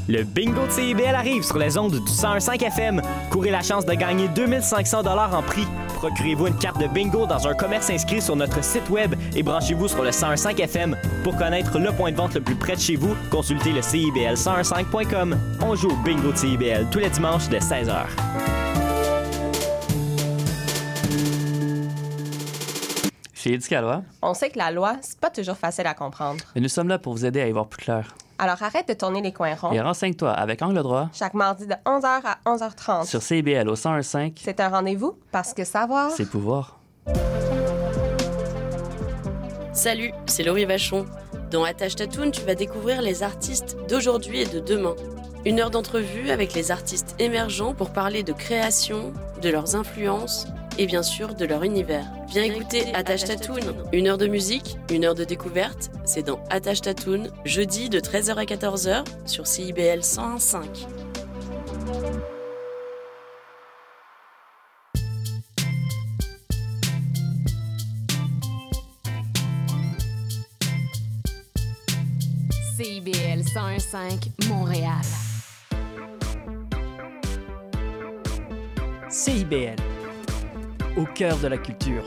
Le 0.09 0.23
bingo 0.23 0.67
de 0.67 0.71
CIBL 0.71 1.15
arrive 1.15 1.43
sur 1.43 1.59
les 1.59 1.77
ondes 1.77 1.93
du 1.93 1.99
101.5 2.11 2.65
FM. 2.65 3.03
Courez 3.31 3.51
la 3.51 3.61
chance 3.61 3.85
de 3.85 3.93
gagner 3.93 4.27
2500 4.29 5.03
dollars 5.03 5.35
en 5.35 5.43
prix. 5.43 5.67
Procurez-vous 5.97 6.47
une 6.47 6.57
carte 6.57 6.81
de 6.81 6.87
bingo 6.87 7.27
dans 7.27 7.47
un 7.47 7.55
commerce 7.55 7.91
inscrit 7.91 8.23
sur 8.23 8.35
notre 8.35 8.65
site 8.65 8.89
web 8.89 9.15
et 9.37 9.43
branchez-vous 9.43 9.87
sur 9.89 10.03
le 10.03 10.11
101.5 10.11 10.61
FM. 10.63 10.97
Pour 11.25 11.37
connaître 11.37 11.79
le 11.79 11.93
point 11.93 12.11
de 12.11 12.17
vente 12.17 12.35
le 12.35 12.41
plus 12.41 12.55
près 12.55 12.75
de 12.77 12.81
chez 12.81 12.97
vous, 12.97 13.15
consultez 13.31 13.73
le 13.73 13.81
CIBL1015.com. 13.81 15.37
On 15.61 15.75
joue 15.75 15.91
au 15.91 15.97
bingo 15.97 16.33
de 16.33 16.37
CIBL 16.39 16.87
tous 16.91 17.01
les 17.01 17.11
dimanches 17.11 17.51
de 17.51 17.59
16h. 17.59 18.07
Chez 23.35 23.53
Éducalois, 23.55 24.03
On 24.23 24.35
sait 24.35 24.51
que 24.51 24.59
la 24.59 24.71
loi, 24.71 24.97
c'est 25.01 25.21
pas 25.21 25.31
toujours 25.31 25.57
facile 25.57 25.87
à 25.87 25.95
comprendre. 25.95 26.43
et 26.57 26.61
nous 26.61 26.69
sommes 26.69 26.89
là 26.89 26.99
pour 26.99 27.13
vous 27.13 27.25
aider 27.25 27.41
à 27.41 27.47
y 27.47 27.53
voir 27.53 27.67
plus 27.67 27.83
clair. 27.85 28.15
Alors 28.41 28.63
arrête 28.63 28.87
de 28.89 28.95
tourner 28.95 29.21
les 29.21 29.33
coins 29.33 29.55
ronds. 29.55 29.73
Et 29.73 29.81
renseigne-toi 29.81 30.31
avec 30.31 30.63
Angle 30.63 30.83
droit 30.83 31.09
Chaque 31.13 31.35
mardi 31.35 31.67
de 31.67 31.75
11h 31.85 32.21
à 32.25 32.39
11h30. 32.47 33.07
sur 33.07 33.21
CIBL 33.23 33.69
au 33.69 33.75
101.5, 33.75 34.35
C'est 34.43 34.61
un 34.61 34.69
rendez-vous 34.69 35.19
parce 35.33 35.53
que 35.55 35.65
savoir. 35.65 36.11
c'est 36.13 36.29
pouvoir. 36.29 36.79
Salut, 39.73 40.13
c'est 40.27 40.43
Laurie 40.43 40.65
Vachon. 40.67 41.07
Dans 41.51 41.65
Attache 41.65 41.97
Tatoune, 41.97 42.31
tu 42.31 42.43
vas 42.43 42.55
découvrir 42.55 43.01
les 43.03 43.23
artistes 43.23 43.77
d'aujourd'hui 43.89 44.41
et 44.43 44.47
de 44.47 44.61
demain. 44.61 44.95
Une 45.45 45.61
heure 45.61 45.71
d'entrevue 45.71 46.31
avec 46.31 46.53
les 46.55 46.71
artistes 46.71 47.15
émergents 47.19 47.75
pour 47.75 47.91
parler 47.93 48.23
de 48.23 48.33
création, 48.33 49.13
de 49.41 49.49
leurs 49.49 49.75
influences 49.77 50.47
et 50.79 50.87
bien 50.87 51.03
sûr 51.03 51.35
de 51.35 51.45
leur 51.45 51.65
univers. 51.65 52.07
Viens 52.29 52.45
écouter 52.45 52.95
Attache 52.95 53.25
Tatoune. 53.25 53.75
Une 53.93 54.07
heure 54.07 54.19
de 54.19 54.27
musique, 54.27 54.79
une 54.91 55.05
heure 55.05 55.15
de 55.15 55.25
découverte, 55.25 55.91
c'est 56.05 56.23
dans 56.23 56.41
Attache 56.51 56.81
Tatoune, 56.81 57.31
jeudi 57.45 57.91
de 57.91 58.01
13h 58.01 58.37
à 58.37 58.45
14h 58.45 59.05
sur 59.27 59.47
CIBL 59.47 60.01
101.5. 60.01 60.87
CIBL 72.77 73.41
101.5 73.43 74.49
Montréal. 74.49 75.03
CIBL, 79.11 79.77
au 80.99 81.05
cœur 81.15 81.37
de 81.39 81.49
la 81.49 81.57
culture. 81.59 82.05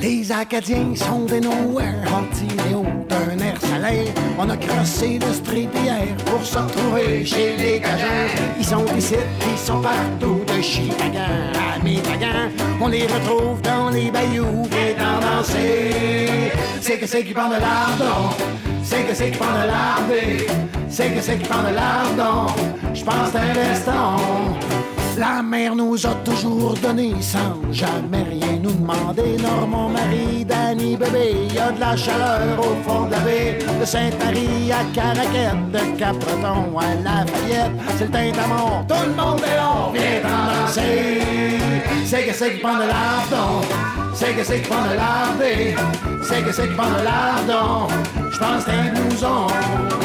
Les 0.00 0.32
Acadiens 0.32 0.94
sont 0.96 1.26
des 1.26 1.40
nowhere, 1.40 1.94
Montignéo 2.10 2.84
d'un 3.08 3.38
air 3.38 3.60
salaire. 3.60 4.12
On 4.38 4.50
a 4.50 4.56
crossé 4.56 5.20
le 5.20 5.32
street 5.32 5.68
hier 5.82 6.16
pour 6.26 6.44
se 6.44 6.58
retrouver 6.58 7.24
chez 7.24 7.56
les 7.56 7.80
Cajuns. 7.80 8.28
Ils 8.58 8.64
sont 8.64 8.84
ici, 8.96 9.14
ils 9.52 9.58
sont 9.58 9.80
partout, 9.80 10.40
de 10.48 10.60
Chicago 10.60 11.18
à 11.54 11.82
Métagan. 11.84 12.50
On 12.80 12.88
les 12.88 13.06
retrouve 13.06 13.62
dans 13.62 13.90
les 13.90 14.10
bayous 14.10 14.66
et 14.72 14.94
dans 14.94 15.20
danser. 15.20 16.50
C'est 16.80 16.98
que 16.98 17.06
c'est 17.06 17.22
qui 17.22 17.32
prend 17.32 17.48
de 17.48 17.60
lardon, 17.60 18.34
c'est 18.82 19.04
que 19.04 19.14
c'est 19.14 19.30
qui 19.30 19.38
prend 19.38 19.52
de 19.52 19.66
lardé, 19.68 20.46
c'est 20.92 21.08
que 21.08 21.20
c'est 21.22 21.38
qui 21.38 21.48
prend 21.48 21.62
de 21.62 21.74
lardon. 21.74 22.52
Je 22.92 23.02
pense 23.02 23.34
à 23.34 23.40
un 23.40 23.52
veston. 23.54 24.58
La 25.18 25.42
mère 25.42 25.74
nous 25.74 26.06
a 26.06 26.14
toujours 26.24 26.74
donné 26.74 27.14
sans 27.20 27.60
jamais 27.72 28.22
rien 28.22 28.58
nous 28.62 28.72
demander. 28.72 29.36
Nord, 29.42 29.68
mon 29.68 29.88
mari, 29.88 30.44
Danny, 30.44 30.96
bébé, 30.96 31.48
y 31.54 31.58
a 31.58 31.70
de 31.72 31.80
la 31.80 31.96
chaleur 31.96 32.58
au 32.58 32.74
fond 32.84 33.06
de 33.06 33.12
la 33.12 33.18
baie. 33.20 33.58
De 33.80 33.84
Sainte-Marie 33.84 34.72
à 34.72 34.84
Caraquette, 34.94 35.70
de 35.70 35.98
Cap-Breton 35.98 36.78
à 36.78 36.94
Lafayette. 37.02 37.72
C'est 37.98 38.04
le 38.04 38.10
tintamont, 38.10 38.84
tout 38.88 38.94
le 39.06 39.14
monde 39.14 39.40
est 39.44 39.56
là, 39.56 39.90
viens. 39.92 40.12
C'est 42.04 42.26
que 42.26 42.34
c'est 42.34 42.54
qui 42.54 42.60
prend 42.60 42.76
de 42.76 42.88
l'ardon, 42.88 43.66
c'est 44.14 44.34
que 44.34 44.44
c'est 44.44 44.60
qui 44.60 44.68
prend 44.68 44.82
de 44.82 44.96
lardé, 44.96 45.74
c'est 46.22 46.42
que 46.42 46.52
c'est 46.52 46.68
qui 46.68 46.74
prend 46.74 46.90
de 46.90 47.04
lardon. 47.04 47.88
Je 48.30 48.38
pense 48.38 48.64
que 48.64 48.70
c'est 48.70 49.26
un. 49.26 50.01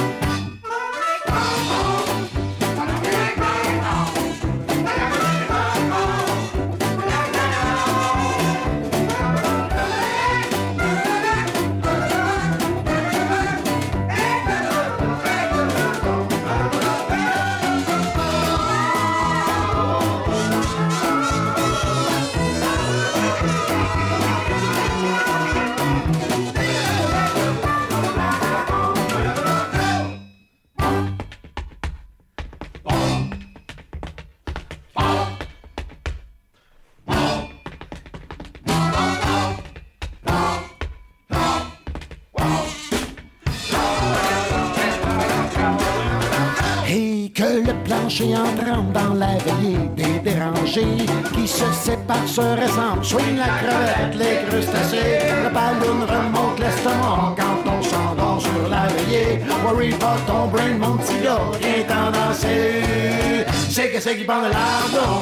Qui 51.33 51.47
se 51.47 51.65
séparent, 51.73 52.27
se 52.27 52.41
ressemblent, 52.41 53.03
swing 53.03 53.37
la 53.37 53.45
crevette, 53.63 54.15
les 54.15 54.47
crustacés, 54.47 55.19
le 55.43 55.49
ballon 55.49 56.05
remonte 56.05 56.59
l'estomac 56.59 57.35
quand 57.37 57.71
on 57.71 57.81
s'endort 57.81 58.41
sur 58.41 58.69
la 58.69 58.87
veillée. 58.87 59.39
Worry 59.65 59.89
pas 59.93 60.17
ton 60.27 60.47
brain, 60.47 60.77
mon 60.79 60.97
petit 60.97 61.19
gars, 61.23 61.39
viens 61.59 61.83
t'en 61.87 62.11
danser. 62.11 63.45
C'est 63.69 63.89
que 63.89 63.99
c'est 63.99 64.17
qui 64.17 64.23
prend 64.23 64.41
de 64.41 64.49
lardon, 64.49 65.21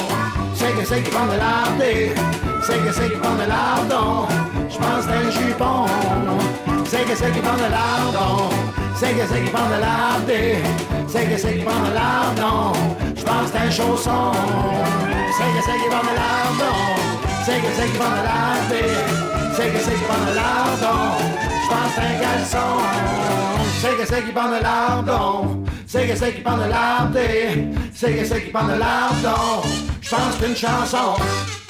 c'est 0.53 0.71
que 0.71 0.85
c'est 0.85 1.01
qui 1.01 1.11
prend 1.11 1.25
de 1.25 1.37
lardé, 1.37 2.11
c'est 2.61 2.85
que 2.85 2.91
c'est 2.91 3.09
qui 3.09 3.17
prend 3.17 3.35
de 3.35 3.47
lardon, 3.47 4.27
je 4.69 4.77
pense 4.77 5.07
d'un 5.07 5.29
jupon. 5.31 5.85
C'est 6.87 7.03
que 7.03 7.15
c'est 7.15 7.31
qui 7.31 7.39
prend 7.39 7.55
de 7.55 7.71
lardon, 7.71 8.49
c'est 8.95 9.13
que 9.13 9.25
c'est 9.27 9.41
qui 9.41 9.49
prend 9.49 9.67
de 9.67 9.81
lardé, 9.81 10.57
c'est 11.07 11.25
que 11.25 11.37
c'est 11.37 11.53
qui 11.57 11.63
prend 11.63 11.81
de 11.89 11.93
lardon, 11.93 12.73
pense 13.25 13.51
chausson. 13.71 14.31
C'est 15.37 15.51
que 15.55 15.61
c'est 15.65 15.77
qui 15.81 15.89
prend 15.89 16.03
de 16.03 16.15
lardon, 16.15 16.75
c'est 17.45 17.59
que 17.59 17.71
c'est 17.75 17.87
qui 17.87 17.97
c'est 19.55 19.71
que 19.71 19.79
c'est 19.79 19.91
qui 19.91 20.05
lardon, 20.35 20.99
je 21.63 21.67
pense 21.69 21.95
d'un 21.95 22.15
caleçon. 22.23 22.71
C'est 23.81 23.97
que 23.97 24.05
c'est 24.07 24.23
qui 24.23 24.31
lardon, 24.63 25.63
c'est 25.87 26.07
que 26.07 26.15
c'est 26.15 26.33
qui 26.33 26.41
prend 26.41 26.57
de 26.57 26.69
lardé, 26.69 27.67
c'est 27.93 28.13
que 28.13 28.25
c'est 28.25 28.41
qui 28.43 28.51
lardon, 28.51 29.61
je 30.01 30.09
pense 30.09 30.35
qu'une 30.39 30.55
chanson. 30.55 31.64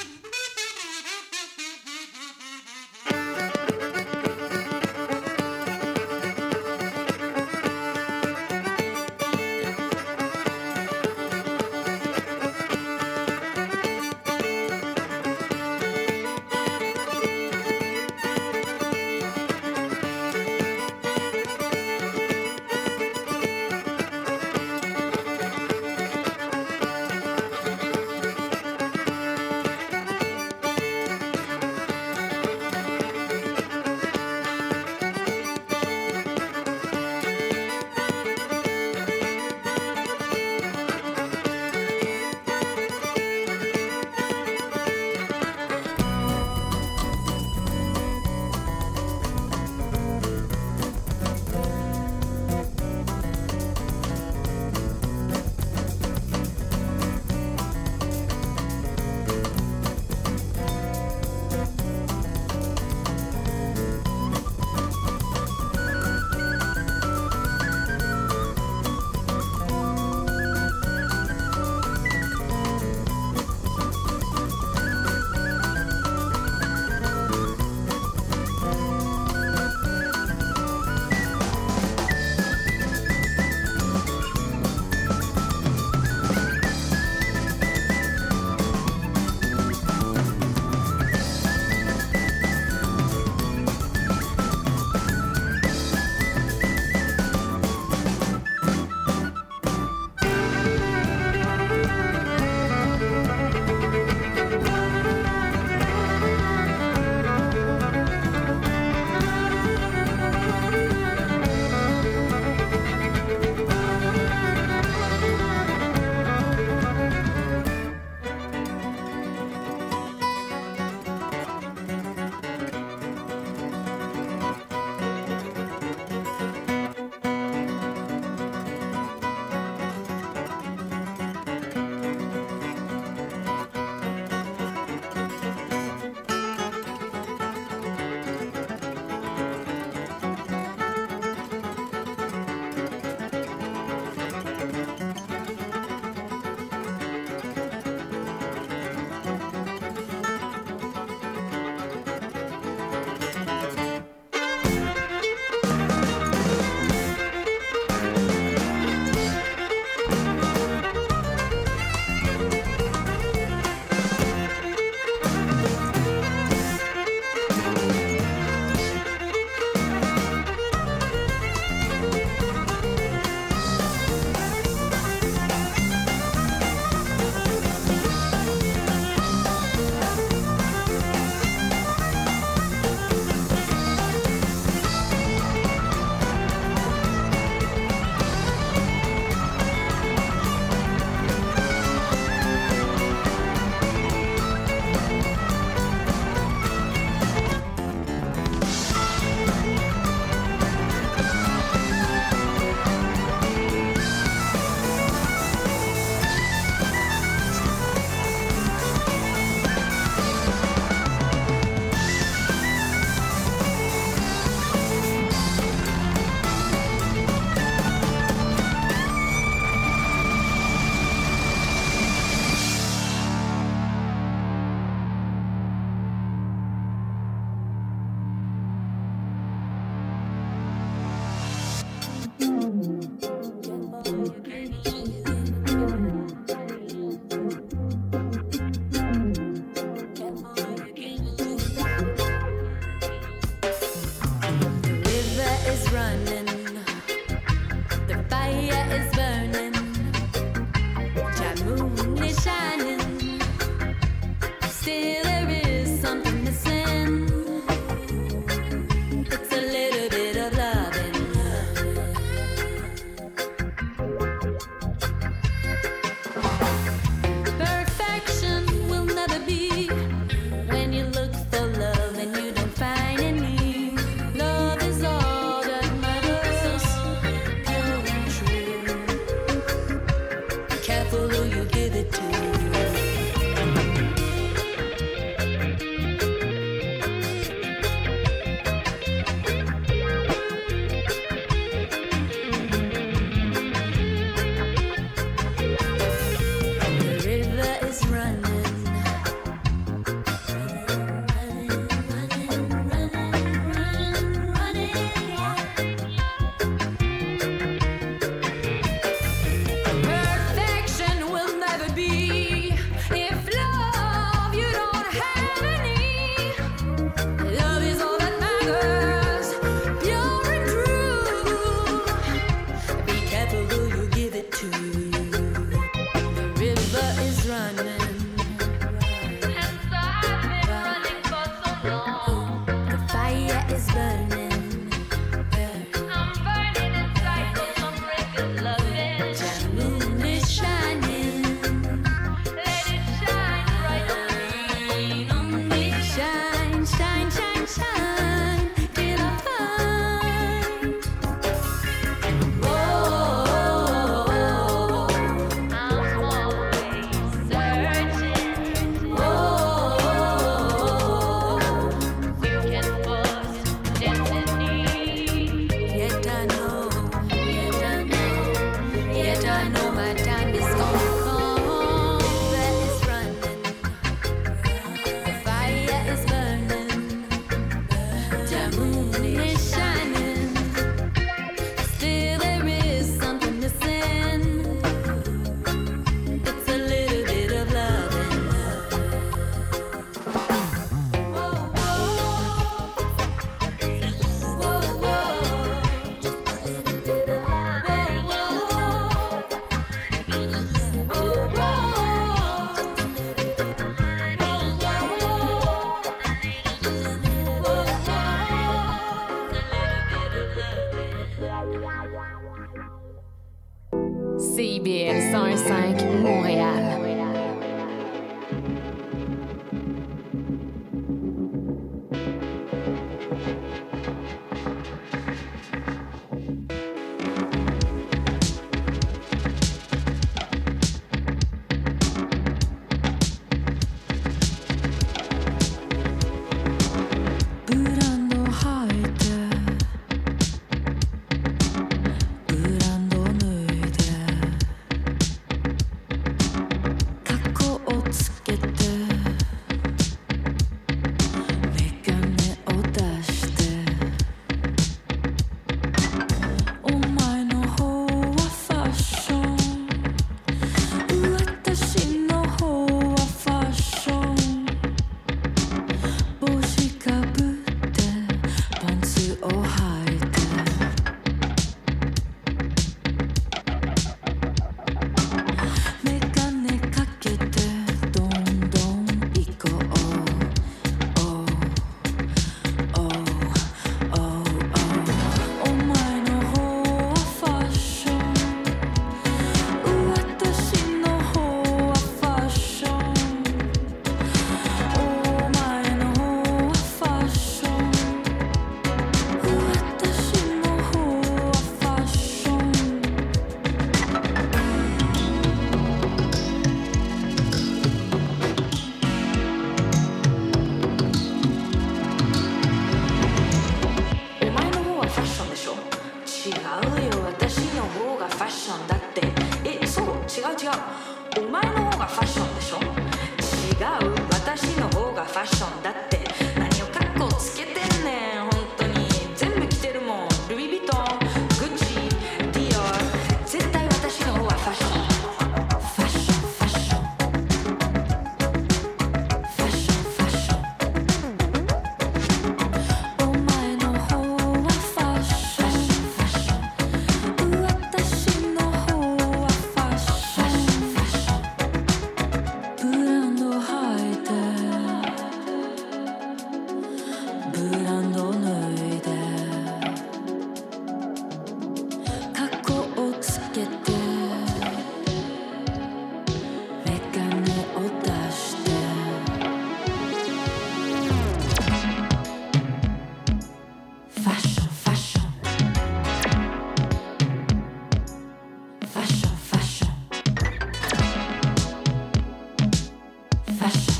fashion. 583.56 583.95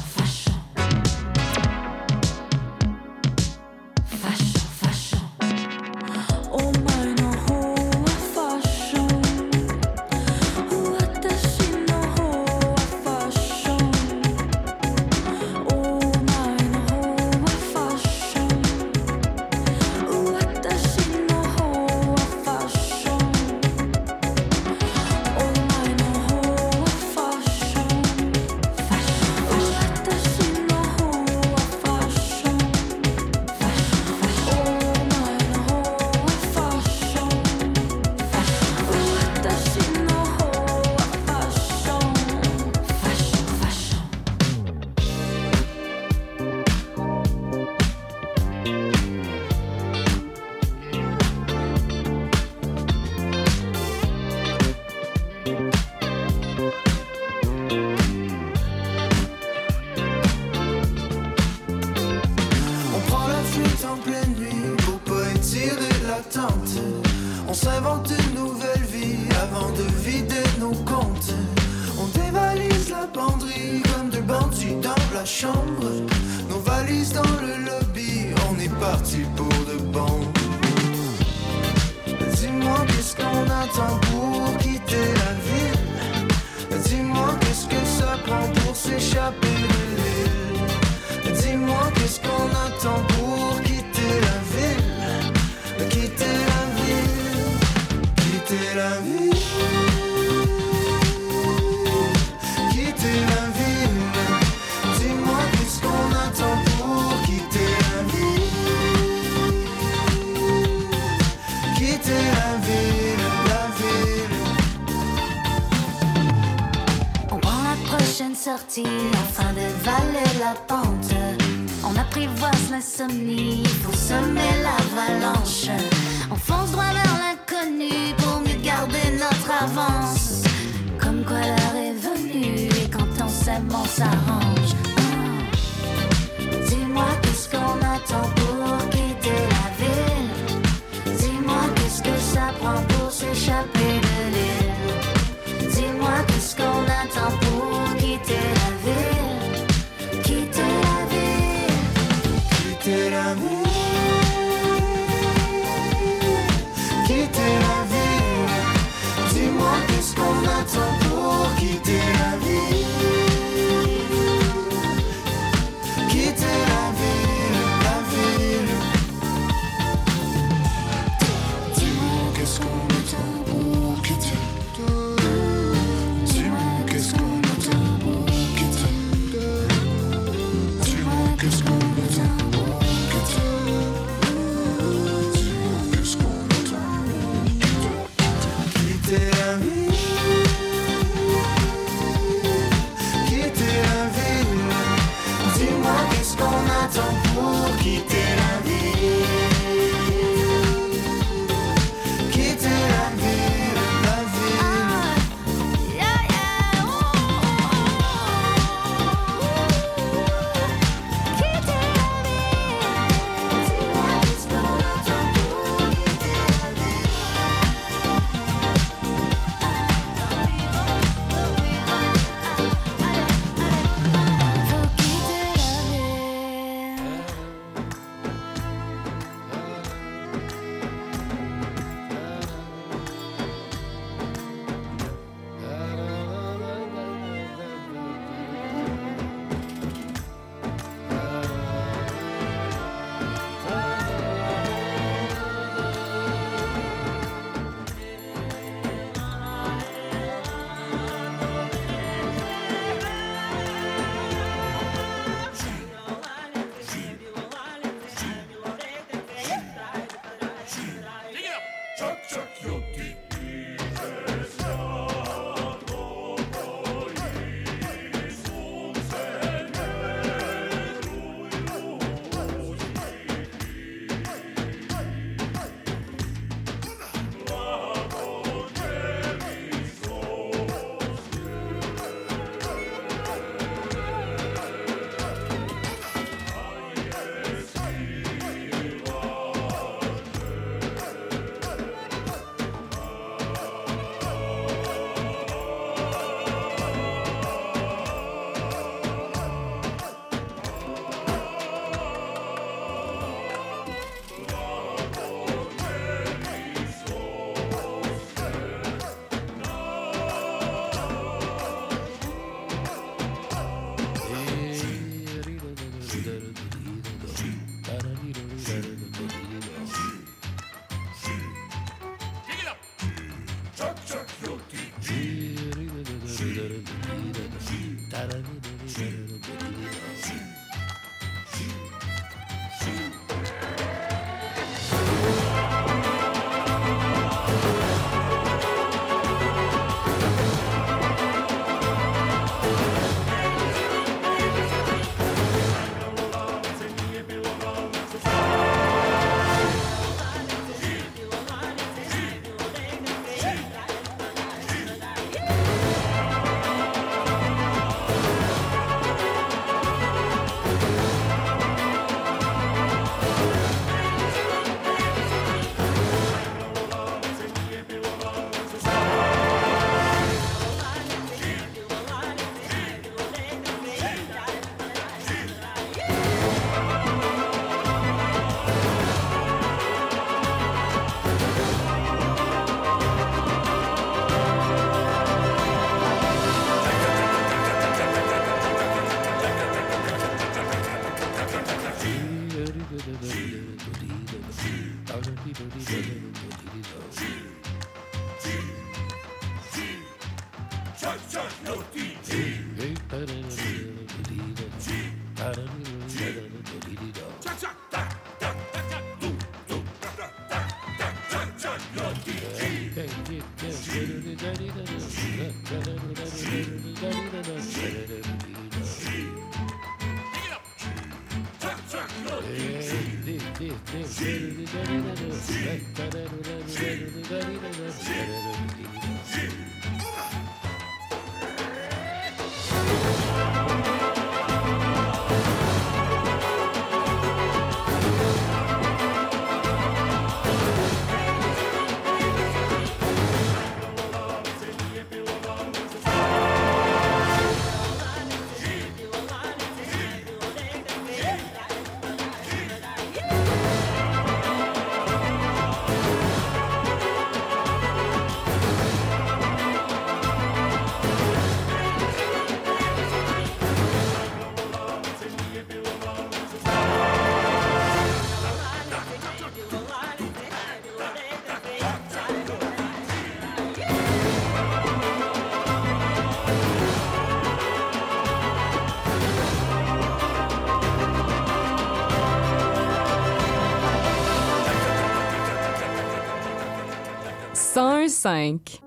101.5. 488.27 488.86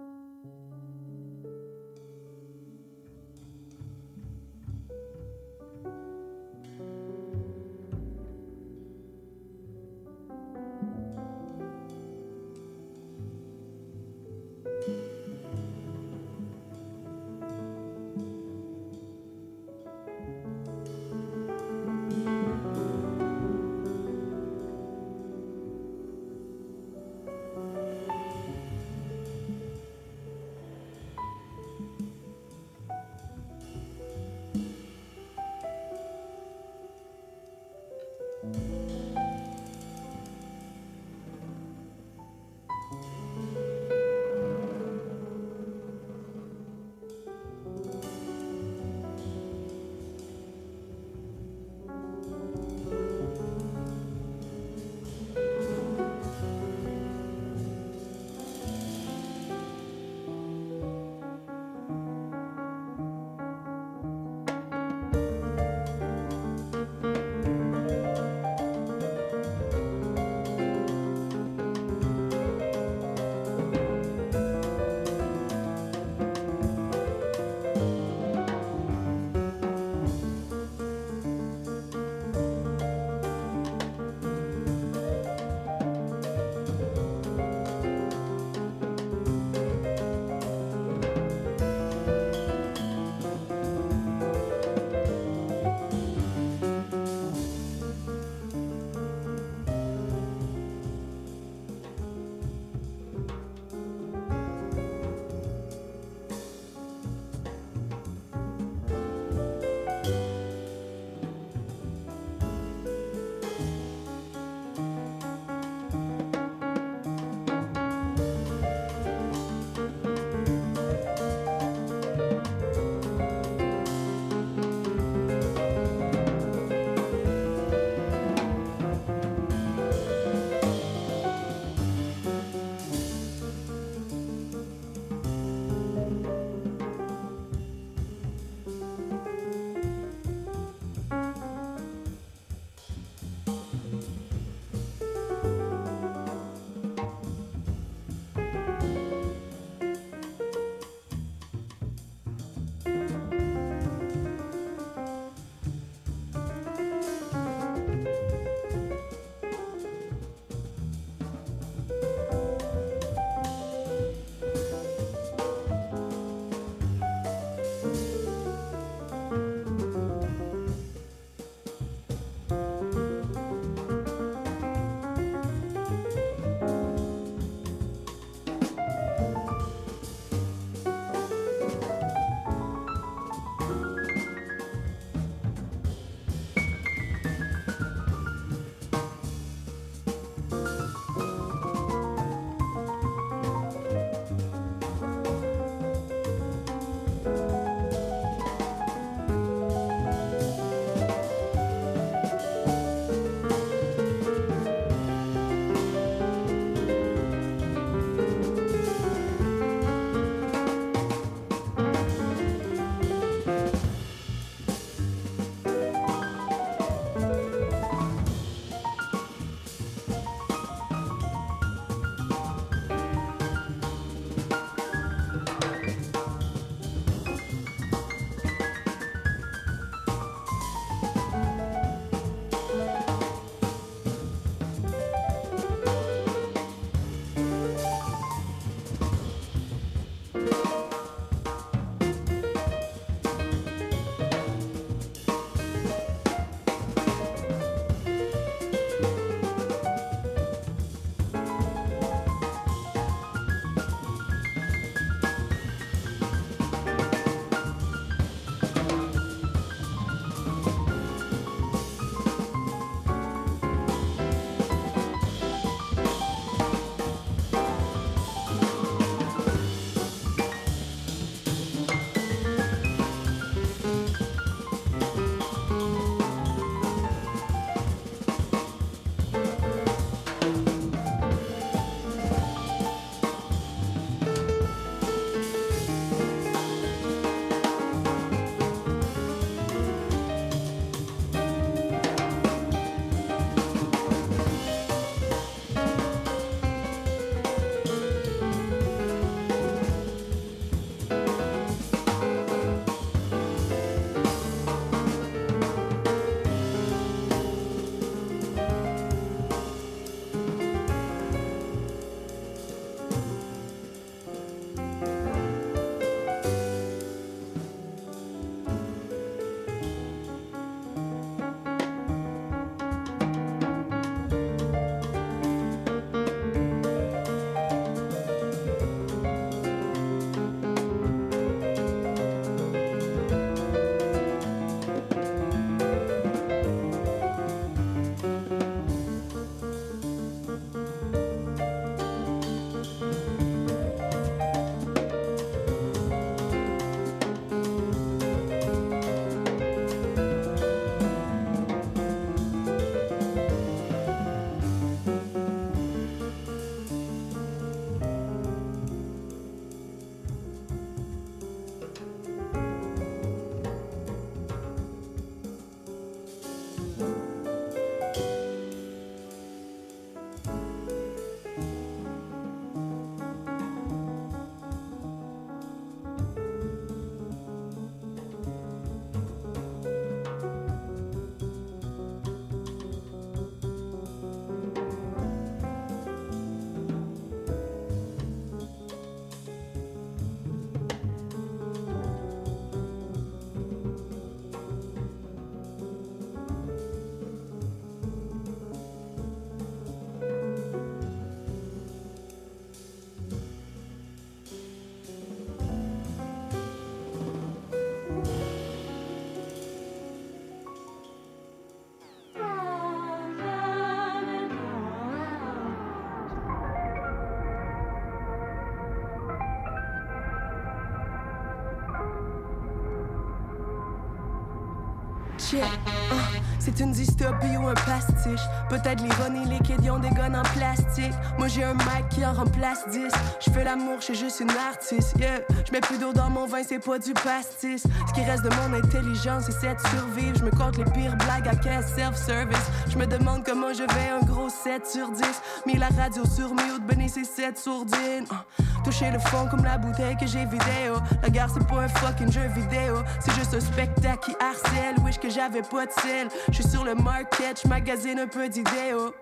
Shit, 425.50 425.64
ah, 425.64 426.49
c'est 426.60 426.80
une 426.80 426.92
dystopie 426.92 427.58
ou 427.58 427.68
un 427.68 427.74
pastiche. 427.74 428.42
Peut-être 428.70 429.02
les 429.02 429.60
kids 429.60 429.90
ont 429.90 430.00
des 430.00 430.10
guns 430.10 430.36
en 430.36 430.44
plastique. 430.44 431.14
Moi 431.38 431.48
j'ai 431.48 431.64
un 431.64 431.74
mic 431.74 432.10
qui 432.10 432.26
en 432.26 432.34
remplace 432.34 432.88
10. 432.90 433.12
Je 433.46 433.52
fais 433.52 433.64
l'amour, 433.64 433.98
je 434.00 434.06
suis 434.06 434.16
juste 434.16 434.40
une 434.40 434.50
artiste. 434.50 435.16
Je 435.18 435.72
mets 435.72 435.80
plus 435.80 435.98
d'eau 435.98 436.14
dans 436.14 436.30
mon 436.30 436.46
vin, 436.46 436.62
c'est 436.68 436.80
pas 436.80 437.00
du 437.00 437.14
pastis. 437.14 437.84
Ce 438.08 438.14
qui 438.14 438.22
reste 438.22 438.44
de 438.44 438.50
mon 438.50 438.78
intelligence, 438.78 439.46
c'est 439.46 439.68
cette 439.68 439.80
survivre. 439.88 440.38
Je 440.38 440.44
me 440.44 440.52
compte 440.52 440.78
les 440.78 440.86
pires 440.86 441.16
blagues 441.18 441.48
à 441.48 441.56
caisse 441.56 441.94
self-service. 441.96 442.68
Je 442.90 442.98
me 442.98 443.06
demande 443.06 443.44
comment 443.46 443.74
je 443.74 443.84
vais 443.84 444.10
un 444.22 444.26
gros 444.26 444.50
7 444.50 444.86
sur 444.88 445.12
10. 445.12 445.24
Mis 445.66 445.78
la 445.78 445.88
radio 445.88 446.24
sur 446.26 446.50
mute, 446.50 446.86
béni 446.88 447.10
c'est 447.10 447.26
7 447.26 447.58
sourdines. 447.58 448.26
Ah, 448.32 448.46
toucher 448.84 449.12
le 449.12 449.20
fond 449.20 449.48
comme 449.50 449.64
la 449.64 449.78
bouteille 449.78 450.18
que 450.18 450.28
j'ai 450.28 450.46
vidéo. 450.46 450.96
La 451.22 451.30
gare 451.30 451.50
c'est 451.54 451.68
pas 451.68 451.82
un 451.82 451.88
fucking 451.88 452.32
jeu 452.32 452.48
vidéo. 452.56 452.98
C'est 453.20 453.34
juste 453.36 453.54
un 453.54 453.60
spectacle 453.60 454.32
qui 454.32 454.36
harcèle. 454.40 454.96
Wish 455.04 455.20
que 455.20 455.30
j'avais 455.30 455.62
pas 455.62 455.86
de 455.86 455.92
sel. 455.92 456.28
Je 456.60 456.64
suis 456.64 456.72
sur 456.74 456.84
le 456.84 456.94
market, 456.94 457.62
je 457.64 457.70
magasine 457.70 458.20
un 458.20 458.28
peu 458.28 458.50
d'idéaux. 458.50 459.16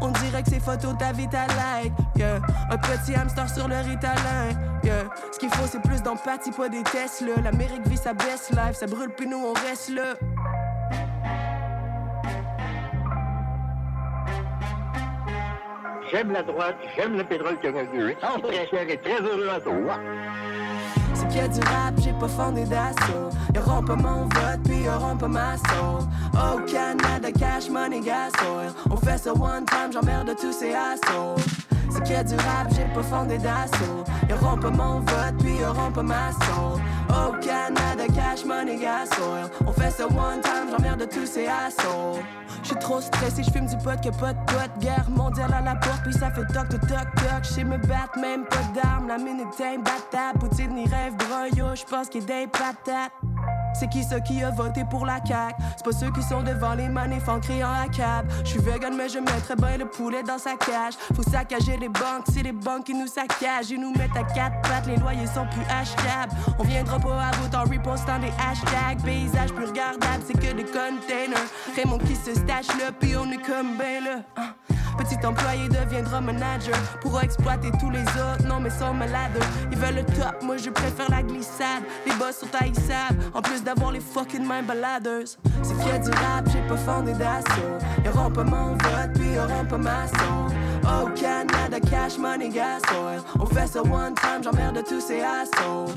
On 0.00 0.08
dirait 0.08 0.42
que 0.42 0.48
ces 0.48 0.58
photos 0.58 0.96
t'invitent 0.98 1.34
à 1.34 1.46
like. 1.48 1.92
Yeah. 2.16 2.40
Un 2.70 2.78
petit 2.78 3.14
hamster 3.14 3.46
sur 3.50 3.68
le 3.68 3.76
ritalin. 3.76 4.48
Yeah. 4.82 5.04
Ce 5.32 5.38
qu'il 5.38 5.50
faut, 5.50 5.66
c'est 5.66 5.82
plus 5.82 6.02
d'empathie, 6.02 6.50
pas 6.50 6.70
des 6.70 6.82
Tesla. 6.84 7.34
L'Amérique 7.44 7.86
vit 7.88 7.98
sa 7.98 8.14
best 8.14 8.52
life, 8.52 8.72
ça 8.72 8.86
brûle, 8.86 9.10
puis 9.14 9.26
nous, 9.26 9.36
on 9.36 9.52
reste 9.52 9.90
là. 9.90 10.14
J'aime 16.10 16.32
la 16.32 16.42
droite, 16.42 16.76
j'aime 16.96 17.18
le 17.18 17.24
pétrole 17.24 17.58
canadien. 17.60 18.14
Sans 18.22 18.40
pression 18.40 18.78
et 18.88 18.96
très 18.96 19.20
heureux 19.20 19.50
à 19.50 19.60
toi. 19.60 19.98
C'est 21.22 21.28
qu'il 21.28 21.48
du 21.48 21.60
rap, 21.68 21.94
j'ai 22.02 22.12
pas 22.12 22.28
fondé 22.28 22.64
d'assaut. 22.64 23.30
Y'auront 23.54 23.82
pas 23.82 23.96
mon 23.96 24.24
vote, 24.24 24.60
puis 24.64 24.82
y'auront 24.82 25.16
pas 25.16 25.28
ma 25.28 25.56
soul. 25.56 26.08
Oh, 26.34 26.60
Canada, 26.66 27.30
cash, 27.32 27.68
money, 27.68 28.00
gas, 28.00 28.32
oil. 28.42 28.72
On 28.90 28.96
fait 28.96 29.18
ça 29.18 29.32
one 29.32 29.64
time, 29.66 29.92
j'emmerde 29.92 30.34
tous 30.40 30.52
ces 30.52 30.72
assauts. 30.72 31.36
C'est 31.92 32.02
qu'il 32.04 32.14
y 32.14 32.16
a 32.16 32.24
du 32.24 32.34
rap, 32.36 32.68
j'ai 32.70 32.84
pas 32.94 33.02
fondé 33.02 33.36
d'assaut. 33.38 34.04
Y'auront 34.28 34.56
pas 34.56 34.70
mon 34.70 35.00
vote, 35.00 35.36
puis 35.40 35.56
y'auront 35.56 35.92
pas 35.92 36.02
ma 36.02 36.32
soul. 36.32 36.80
Oh, 37.10 37.34
Canada, 37.42 38.04
cash, 38.14 38.44
money, 38.46 38.76
gas, 38.76 39.10
oil. 39.20 39.50
On 39.66 39.72
fait 39.72 39.90
ça 39.90 40.06
one 40.06 40.40
time, 40.42 40.70
j'emmerde 40.70 41.06
tous 41.10 41.26
ces 41.26 41.46
assauts. 41.46 42.20
J'suis 42.62 42.76
trop 42.76 43.00
stressé, 43.00 43.42
j'fume 43.42 43.66
du 43.66 43.76
pot 43.76 44.00
que 44.00 44.08
pas 44.18 44.32
de 44.32 44.38
pot. 44.46 44.70
Guerre 44.80 45.10
mondiale 45.10 45.52
à 45.52 45.60
la 45.60 45.74
porte, 45.74 46.02
puis 46.04 46.14
ça 46.14 46.30
fait 46.30 46.46
toc 46.46 46.68
toc 46.68 46.80
toc 46.80 47.14
toc. 47.16 47.42
J'sais 47.42 47.64
me 47.64 47.76
battre, 47.76 48.18
même 48.18 48.44
pas 48.46 48.80
d'armes. 48.80 49.08
La 49.08 49.18
minute 49.18 49.48
est 49.60 49.74
imbattable. 49.74 50.38
Poutine, 50.38 50.78
il 50.78 50.88
rêve 50.88 51.14
brun, 51.16 51.48
yo, 51.54 51.74
j'pense 51.74 52.08
qu'il 52.08 52.22
est 52.22 52.26
des 52.26 52.46
patates. 52.46 53.12
C'est 53.74 53.88
qui 53.88 54.04
ceux 54.04 54.20
qui 54.20 54.42
a 54.42 54.50
voté 54.50 54.84
pour 54.84 55.06
la 55.06 55.18
CAQ? 55.24 55.54
C'est 55.76 55.84
pas 55.84 55.92
ceux 55.92 56.10
qui 56.12 56.22
sont 56.22 56.42
devant 56.42 56.74
les 56.74 56.88
manifs 56.88 57.28
en 57.28 57.40
criant 57.40 57.72
à 57.72 57.88
cab. 57.88 58.26
J'suis 58.44 58.60
vegan, 58.60 58.94
mais 58.96 59.08
je 59.08 59.18
mettrais 59.18 59.56
bien 59.56 59.76
le 59.78 59.86
poulet 59.86 60.22
dans 60.22 60.38
sa 60.38 60.56
cage. 60.56 60.94
Faut 61.14 61.22
saccager 61.22 61.76
les 61.76 61.88
banques, 61.88 62.24
c'est 62.32 62.42
les 62.42 62.52
banques 62.52 62.84
qui 62.84 62.94
nous 62.94 63.06
saccagent. 63.06 63.70
Ils 63.70 63.80
nous 63.80 63.92
mettent 63.92 64.16
à 64.16 64.24
quatre 64.24 64.60
pattes, 64.62 64.86
les 64.86 64.96
loyers 64.96 65.26
sont 65.26 65.46
plus 65.50 65.64
achetables. 65.70 66.32
On 66.58 66.64
viendra 66.64 66.98
pas 66.98 67.26
à 67.26 67.30
bout 67.32 67.54
en 67.54 67.62
repostant 67.62 68.18
des 68.18 68.32
hashtags. 68.38 69.02
Paysage 69.04 69.52
plus 69.52 69.66
regardable, 69.66 70.22
c'est 70.26 70.34
que 70.34 70.54
des 70.54 70.64
containers. 70.64 71.48
Raymond 71.76 71.98
qui 71.98 72.16
se 72.16 72.34
stache 72.34 72.68
là, 72.78 72.92
puis 72.98 73.16
on 73.16 73.30
est 73.30 73.42
comme 73.42 73.76
ben 73.76 74.04
là. 74.04 74.20
Hein. 74.36 74.54
Petit 74.98 75.26
employé 75.26 75.68
deviendra 75.68 76.20
manager. 76.20 76.76
Pourra 77.00 77.22
exploiter 77.22 77.70
tous 77.80 77.90
les 77.90 78.02
autres, 78.02 78.46
non 78.46 78.60
mais 78.60 78.70
sont 78.70 78.94
malades 78.94 79.38
Ils 79.70 79.78
veulent 79.78 79.96
le 79.96 80.04
top, 80.04 80.42
moi 80.42 80.56
je 80.56 80.70
préfère 80.70 81.10
la 81.10 81.22
glissade. 81.22 81.82
Les 82.06 82.12
boss 82.14 82.36
sont 82.38 82.54
haïssables, 82.60 83.18
en 83.34 83.42
plus 83.42 83.62
d'avoir 83.62 83.92
les 83.92 84.00
fucking 84.00 84.44
mains 84.44 84.62
baladers 84.62 85.36
C'est 85.62 85.76
qu'il 85.78 85.94
y 85.94 85.98
du 85.98 86.10
rap, 86.10 86.48
j'ai 86.52 86.62
pas 86.68 86.76
fondé 86.76 87.12
d'assaut. 87.12 87.78
Y'auront 88.04 88.30
pas 88.30 88.44
mon 88.44 88.72
vote, 88.72 89.12
puis 89.14 89.34
y'auront 89.34 89.64
pas 89.64 89.78
ma 89.78 90.06
soul 90.08 90.56
Oh 90.84 91.08
Canada, 91.14 91.78
cash, 91.80 92.18
money, 92.18 92.48
gas, 92.48 92.80
oil. 92.92 93.20
On 93.38 93.46
fait 93.46 93.66
ça 93.66 93.80
one 93.82 94.14
time, 94.14 94.42
j'emmerde 94.42 94.82
tous 94.88 95.00
ces 95.00 95.20
assauts 95.20 95.92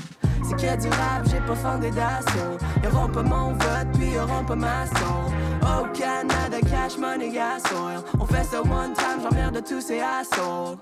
c'est 0.46 0.68
a 0.68 0.76
du 0.76 0.88
rap, 0.88 1.26
j'ai 1.28 1.40
pas 1.40 1.54
fondé 1.54 1.90
d'assaut 1.90 2.58
Y'auront 2.82 3.08
pas 3.08 3.22
mon 3.22 3.52
vote, 3.52 3.88
puis 3.94 4.12
y'auront 4.12 4.44
pas 4.44 4.56
ma 4.56 4.86
soul 4.86 5.32
Oh 5.62 5.86
Canada, 5.92 6.58
cash, 6.70 6.96
money, 6.98 7.30
gas, 7.30 7.62
oil 7.72 8.02
On 8.20 8.26
fait 8.26 8.44
ça 8.44 8.60
one 8.60 8.92
time, 8.94 9.22
j'emmerde 9.22 9.62
tous 9.64 9.80
ces 9.80 10.00
assauts 10.00 10.78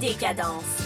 Décadence. 0.00 0.85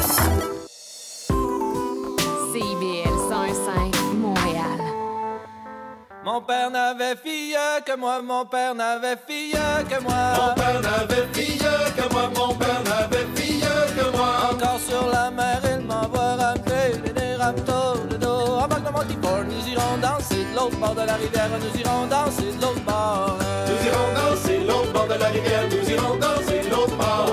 Mon 6.41 6.47
père 6.47 6.71
n'avait 6.71 7.15
fille 7.17 7.55
que 7.85 7.95
moi, 7.95 8.19
mon 8.19 8.43
père 8.45 8.73
n'avait 8.73 9.15
fille 9.27 9.51
que 9.51 10.01
moi. 10.01 10.33
Mon 10.35 10.55
père 10.55 10.81
n'avait 10.81 11.27
fille 11.33 11.59
que 11.59 12.11
moi, 12.11 12.31
mon 12.35 12.55
père 12.55 12.81
n'avait 12.83 13.27
fille 13.35 13.61
que 13.61 14.17
moi. 14.17 14.49
Encore 14.51 14.79
sur 14.79 15.07
la 15.11 15.29
mer, 15.29 15.61
il 15.71 15.85
m'envoie 15.85 16.35
ramener 16.37 16.97
des 17.13 17.35
ramtos 17.35 18.07
de 18.09 18.17
dos. 18.17 18.57
Embarque 18.59 18.83
dans 18.83 18.91
mon 18.91 19.03
Tipor, 19.03 19.43
nous 19.45 19.71
irons 19.71 19.97
danser 20.01 20.43
de 20.51 20.55
l'autre 20.55 20.77
bord 20.77 20.95
de 20.95 21.01
la 21.05 21.13
rivière, 21.13 21.49
nous 21.59 21.79
irons 21.79 22.07
danser 22.07 22.51
de 22.57 22.61
l'autre 22.61 22.81
bord. 22.87 23.37
Nous 23.67 23.87
irons 23.87 24.09
danser 24.15 24.57
de 24.57 24.67
l'autre 24.67 24.93
bord 24.93 25.07
de 25.07 25.13
la 25.13 25.27
rivière, 25.27 25.65
nous 25.69 25.89
irons 25.91 26.15
danser 26.15 26.61
de 26.63 26.69
l'autre 26.71 26.95
bord. 26.97 27.30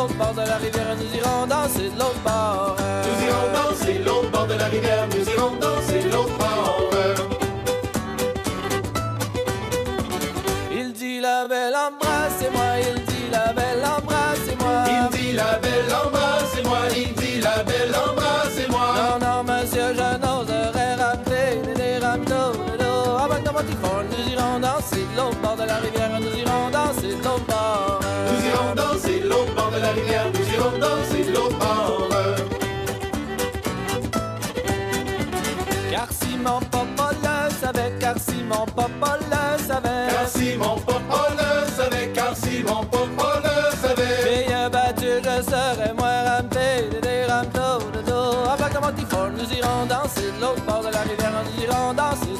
L'autre 0.00 0.14
bord 0.14 0.32
de 0.32 0.48
la 0.48 0.56
rivière, 0.56 0.96
nous 0.96 1.18
irons 1.18 1.46
danser 1.46 1.90
de 1.90 1.98
l'autre 1.98 2.20
bord. 2.24 2.76
Nous 3.06 3.26
irons 3.28 3.48
danser 3.52 3.98
de 3.98 4.04
l'autre 4.04 4.30
bord 4.30 4.46
de 4.46 4.54
la 4.54 4.64
rivière, 4.64 5.06
nous 5.08 5.28
irons 5.34 5.56
danser 5.60 6.02
l'autre 6.10 6.38
bord. 6.38 6.90
Il 10.72 10.92
dit 10.92 11.20
la 11.20 11.46
belle 11.46 11.74
embrassez-moi, 11.74 12.68
il 12.88 13.04
dit 13.10 13.28
la 13.30 13.52
belle 13.52 13.84
embrassez-moi. 13.98 14.76
Il 14.88 15.18
dit 15.18 15.32
la 15.32 15.58
belle 15.64 15.92
embrassez-moi, 16.04 16.78
il 16.96 17.12
dit 17.14 17.40
la 17.40 17.62
belle 17.62 17.94
embrassez-moi. 18.08 18.86
Non, 19.00 19.14
non, 19.26 19.38
monsieur, 19.44 19.88
je 20.00 20.08
n'oserais 20.22 20.94
rappeler 20.94 21.50
des 21.76 21.98
ramtos 22.04 22.56
de. 22.80 22.90
Embarque 23.22 23.44
dans 23.44 23.52
mon 23.52 23.62
Tipor, 23.68 24.02
nous 24.10 24.32
irons 24.32 24.60
danser 24.60 25.04
de 25.12 25.16
l'autre 25.18 25.40
bord 25.42 25.56
de 25.56 25.64
la 25.64 25.76
rivière, 25.76 26.18
nous 26.18 26.34
irons 26.40 26.49
la 29.96 30.24
nous 30.30 30.54
irons 30.54 30.78
danser. 30.78 31.10
Car 35.90 36.08
si 36.10 36.36
mon 36.36 36.60
papa 36.60 37.10
le 37.22 37.50
savait, 37.60 37.92
car 37.98 38.16
si 38.18 38.42
mon 38.44 38.66
papa 38.66 39.18
le 39.30 39.62
savait. 39.62 40.08
Car 40.10 40.28
si 40.28 40.56
mon 40.56 40.76
papa 40.80 41.28
le 41.38 41.70
savait, 41.76 42.08
car 42.14 42.36
si 42.36 42.62
mon 42.62 42.84
papa 42.84 43.40
le 43.44 43.76
savait. 43.76 44.46
Bien 44.46 44.70
battu, 44.70 45.06
je 45.24 45.42
serais 45.42 45.92
moins 45.94 46.24
ramté, 46.24 46.88
des 47.02 47.24
ramto, 47.26 47.90
de 47.92 48.02
dos. 48.08 48.48
Avec 48.48 48.74
un 48.76 48.92
petit 48.92 49.06
fort, 49.06 49.30
nous 49.30 49.52
irons 49.56 49.86
danser 49.88 50.30
de 50.36 50.40
l'autre 50.40 50.62
bord 50.66 50.82
de 50.82 50.92
la 50.92 51.00
rivière, 51.00 51.32
nous 51.44 51.62
irons 51.64 51.92
danser 51.94 52.39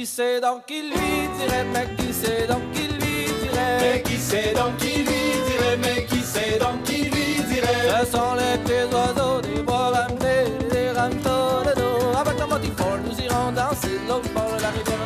qui 0.00 0.06
sait 0.06 0.40
donc 0.40 0.64
qui 0.64 0.80
lui 0.80 1.28
dirait, 1.38 1.66
mais 1.74 1.86
qui 1.94 2.10
sait 2.10 2.46
donc 2.46 2.62
qui 2.72 2.84
lui 2.84 3.26
dirait. 3.42 3.78
Mais 3.82 4.02
qui 4.02 4.16
sait 4.16 4.54
donc 4.54 4.74
qui 4.78 4.96
lui 5.00 5.24
dirait, 5.46 5.76
mais 5.76 6.06
qui 6.06 6.22
sait 6.22 6.58
donc 6.58 6.82
qui 6.84 7.02
lui 7.02 7.42
dirait. 7.46 8.00
Ce 8.00 8.12
sont 8.12 8.34
les 8.34 8.56
petits 8.64 8.94
oiseaux 8.94 9.42
des 9.42 9.60
bois 9.60 9.90
ramtés, 9.90 10.48
des 10.70 10.90
ramtos 10.92 11.68
de 11.68 11.74
dos. 11.78 12.18
Avec 12.18 12.36
petit 12.38 12.72
fort, 12.78 12.96
nous 13.04 13.20
irons 13.20 13.52
danser 13.52 14.00
bord 14.34 14.56
de 14.56 14.62
la 14.62 14.70
rivière, 14.70 14.99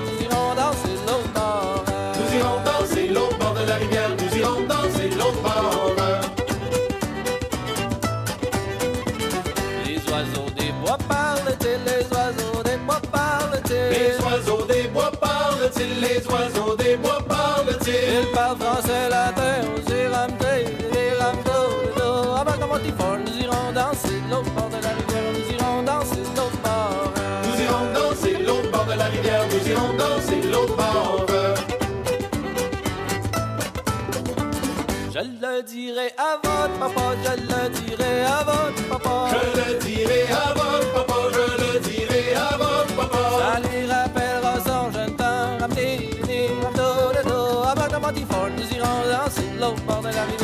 les 16.15 16.27
oiseaux 16.27 16.77
des 16.77 16.97
bois 16.97 17.19
parlent-ils? 17.29 18.21
Ils 18.21 18.27
parlent 18.33 18.59
français, 18.59 19.09
latin, 19.09 19.57
aussi 19.75 20.07
ramtés, 20.07 20.65
des 20.93 21.11
ramtos 21.21 21.71
de 21.85 21.99
dos. 21.99 22.35
Avec 22.41 22.63
un 22.63 22.69
petit 22.79 22.93
fort, 22.99 23.17
nous 23.19 23.37
irons 23.43 23.73
danser 23.75 24.19
l'autre 24.31 24.51
bord 24.53 24.69
de 24.69 24.81
la 24.83 24.91
rivière, 24.99 25.27
nous 25.35 25.55
irons 25.55 25.83
danser 25.83 26.23
l'autre 26.37 26.59
bord. 26.63 27.13
Nous 27.45 27.57
irons 27.65 27.87
danser 27.95 28.37
l'autre 28.47 28.71
bord 28.71 28.87
de 28.87 28.99
la 28.99 29.07
rivière, 29.07 29.45
nous 29.51 29.69
irons 29.69 29.93
danser 30.03 30.41
l'autre 30.53 30.77
bord. 30.77 31.27
Je 35.15 35.21
le 35.21 35.63
dirai 35.63 36.09
à 36.19 36.37
votre 36.43 36.79
papa, 36.81 37.07
je 37.25 37.35
le 37.51 37.69
dirai 37.71 38.25
à 38.25 38.43
votre 38.45 38.83
papa. 38.89 39.17
Je 39.33 39.41
le 39.59 39.79
dirai 39.79 40.23
à 40.33 40.53
votre 40.55 40.93
papa, 40.95 41.14
danser 49.65 50.03
de 50.03 50.17
l'autre 50.17 50.44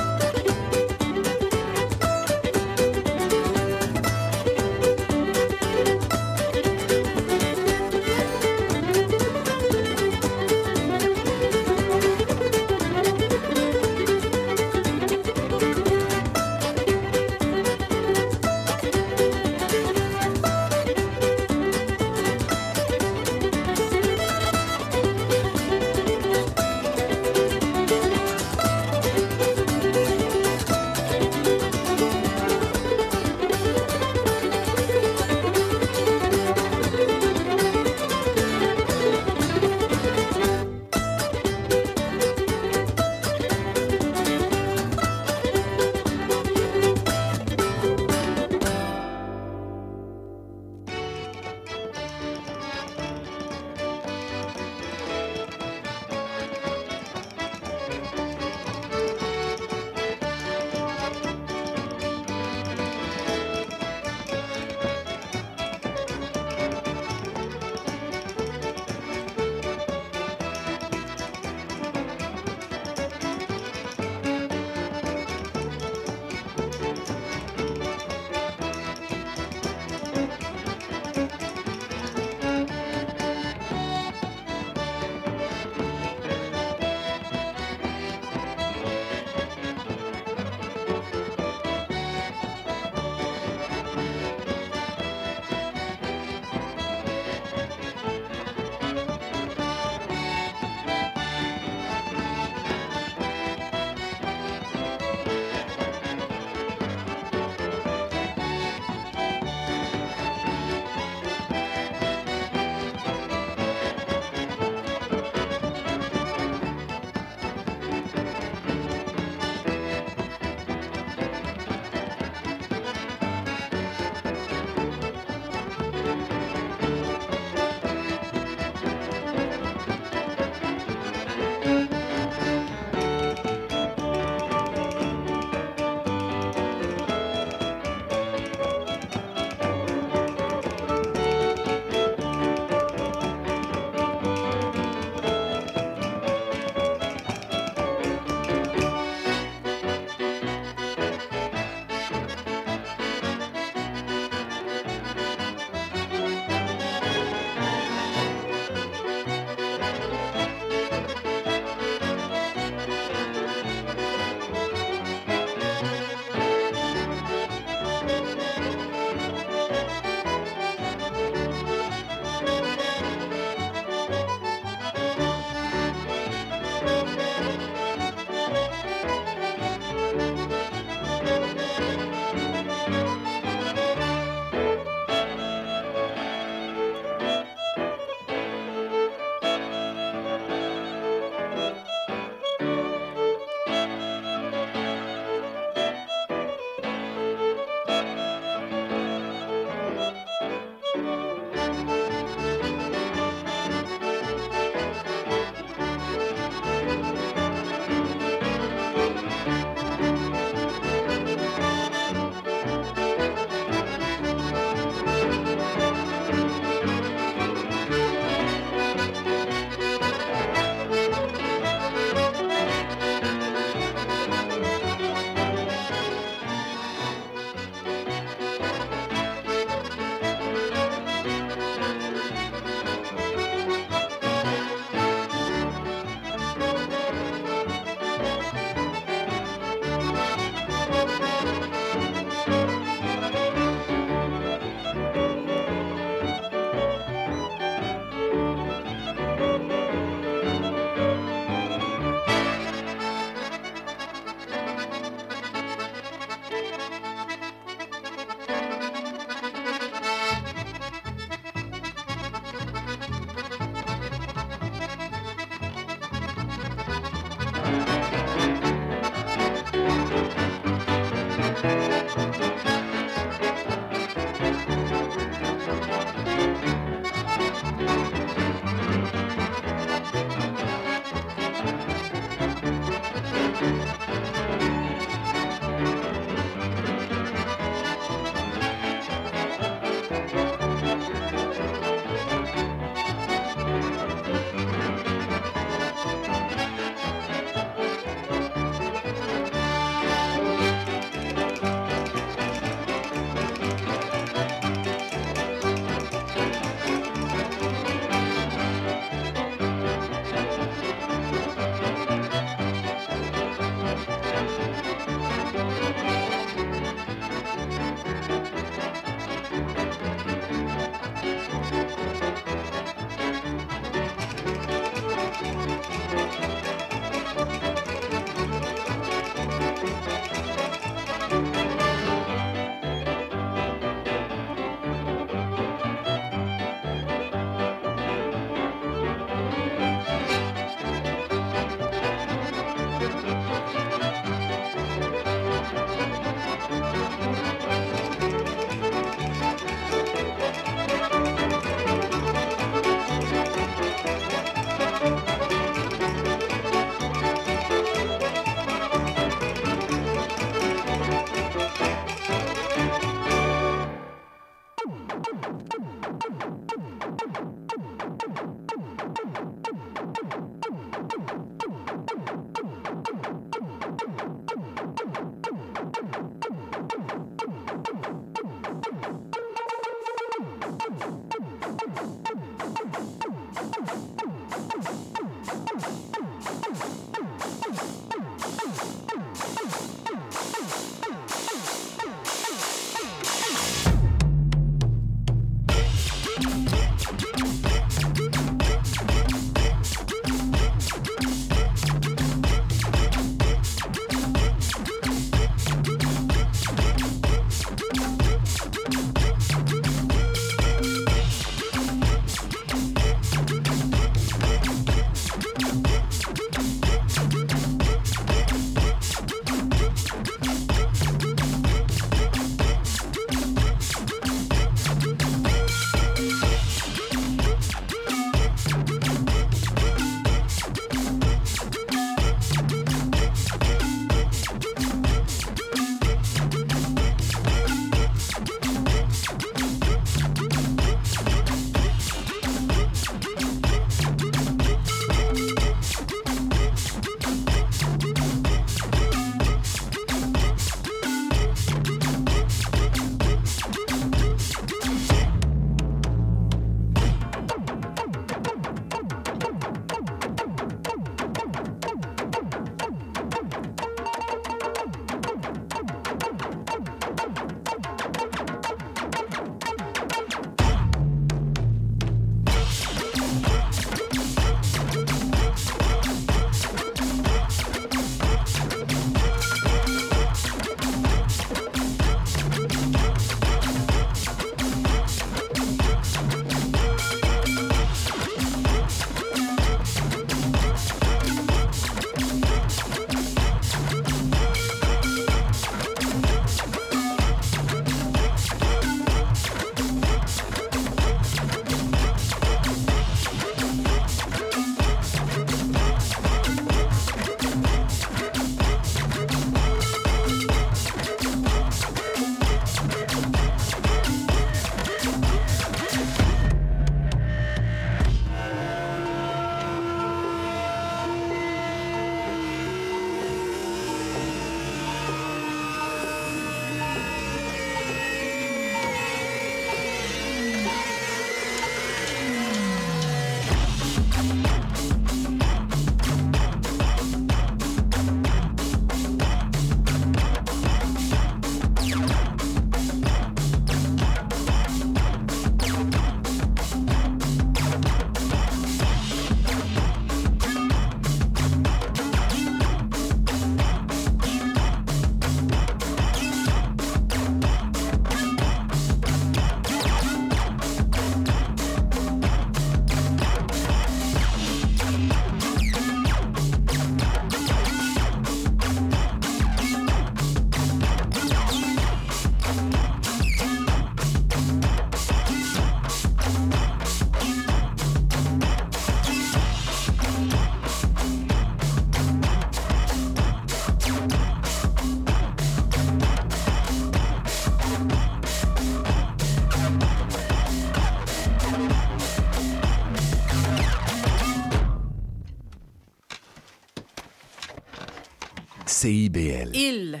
Il 598.82 600.00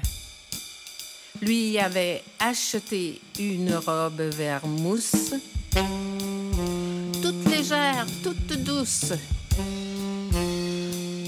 lui 1.42 1.78
avait 1.78 2.22
acheté 2.38 3.20
une 3.38 3.74
robe 3.74 4.22
vert 4.22 4.66
mousse, 4.66 5.34
toute 7.22 7.46
légère, 7.50 8.06
toute 8.22 8.52
douce, 8.62 9.12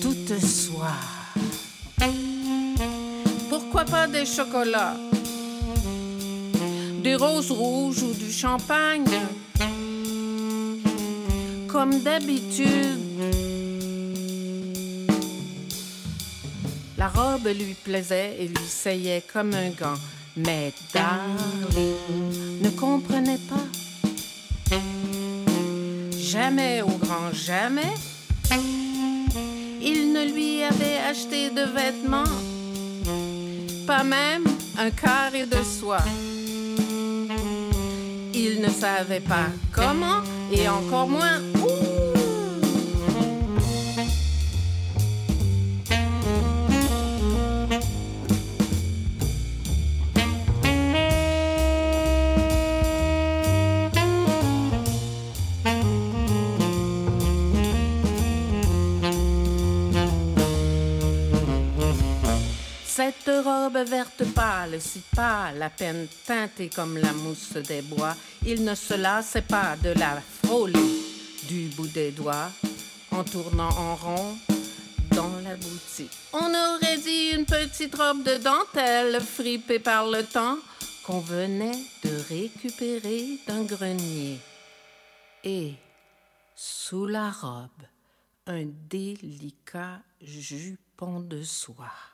toute 0.01 0.41
soie. 0.41 0.97
Pourquoi 3.51 3.85
pas 3.85 4.07
des 4.07 4.25
chocolats, 4.25 4.97
des 7.03 7.17
roses 7.17 7.51
rouges 7.51 8.03
ou 8.03 8.15
du 8.15 8.33
champagne? 8.33 9.05
Comme 11.69 12.01
d'habitude, 12.01 13.02
lui 17.51 17.75
plaisait 17.75 18.37
et 18.39 18.49
lui 18.49 18.67
saillait 18.67 19.23
comme 19.33 19.53
un 19.55 19.71
gant. 19.71 19.99
Mais 20.37 20.73
Darling 20.93 22.63
ne 22.63 22.71
comprenait 22.71 23.41
pas. 23.49 24.77
Jamais 26.19 26.81
au 26.81 26.97
grand 26.97 27.31
jamais, 27.33 27.93
il 29.83 30.13
ne 30.15 30.33
lui 30.33 30.63
avait 30.63 30.99
acheté 31.11 31.51
de 31.51 31.63
vêtements, 31.63 32.33
pas 33.87 34.03
même 34.03 34.45
un 34.79 34.91
carré 34.91 35.45
de 35.45 35.63
soie. 35.63 36.05
Il 38.35 38.63
ne 38.63 38.71
savait 38.71 39.21
pas 39.21 39.49
comment 39.73 40.23
et 40.51 40.69
encore 40.69 41.09
moins 41.09 41.41
robe 63.43 63.79
verte 63.85 64.25
pâle, 64.35 64.81
si 64.81 65.01
pâle, 65.15 65.63
à 65.63 65.71
peine 65.71 66.07
teintée 66.27 66.69
comme 66.69 66.97
la 66.97 67.13
mousse 67.13 67.55
des 67.55 67.83
bois, 67.83 68.15
il 68.47 68.65
ne 68.65 68.75
se 68.75 68.95
lassait 68.95 69.43
pas 69.43 69.77
de 69.83 69.91
la 69.91 70.21
frôler 70.21 71.03
du 71.49 71.69
bout 71.77 71.89
des 71.89 72.13
doigts, 72.13 72.51
en 73.11 73.25
tournant 73.25 73.69
en 73.69 73.97
rond 73.97 74.37
dans 75.15 75.41
la 75.45 75.57
boutique. 75.57 76.17
On 76.33 76.49
aurait 76.49 76.99
dit 76.99 77.31
une 77.37 77.45
petite 77.45 77.95
robe 77.95 78.23
de 78.23 78.39
dentelle 78.39 79.21
fripée 79.21 79.79
par 79.79 80.09
le 80.09 80.23
temps 80.25 80.59
qu'on 81.05 81.21
venait 81.21 81.85
de 82.05 82.11
récupérer 82.29 83.39
d'un 83.47 83.65
grenier. 83.65 84.39
Et 85.45 85.75
sous 86.55 87.07
la 87.07 87.31
robe, 87.31 87.83
un 88.47 88.65
délicat 88.89 90.01
jupon 90.21 91.21
de 91.21 91.43
soie. 91.43 92.12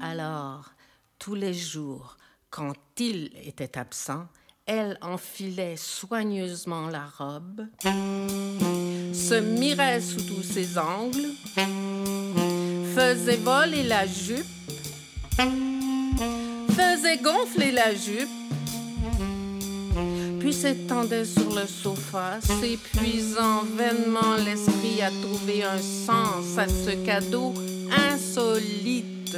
Alors, 0.00 0.70
tous 1.18 1.34
les 1.34 1.54
jours, 1.54 2.16
quand 2.50 2.74
il 2.98 3.30
était 3.44 3.78
absent, 3.78 4.26
elle 4.66 4.98
enfilait 5.00 5.76
soigneusement 5.76 6.88
la 6.88 7.06
robe, 7.06 7.66
se 7.82 9.40
mirait 9.40 10.00
sous 10.00 10.22
tous 10.22 10.42
ses 10.42 10.76
angles, 10.76 11.28
faisait 12.94 13.36
voler 13.36 13.84
la 13.84 14.06
jupe, 14.06 14.44
faisait 16.70 17.18
gonfler 17.18 17.70
la 17.70 17.94
jupe, 17.94 18.28
s'étendait 20.52 21.24
sur 21.24 21.54
le 21.54 21.66
sofa, 21.66 22.38
s'épuisant 22.40 23.64
vainement 23.76 24.36
l'esprit 24.44 25.02
à 25.02 25.10
trouver 25.10 25.64
un 25.64 25.78
sens 25.78 26.58
à 26.58 26.68
ce 26.68 26.90
cadeau 27.04 27.52
insolite. 27.90 29.36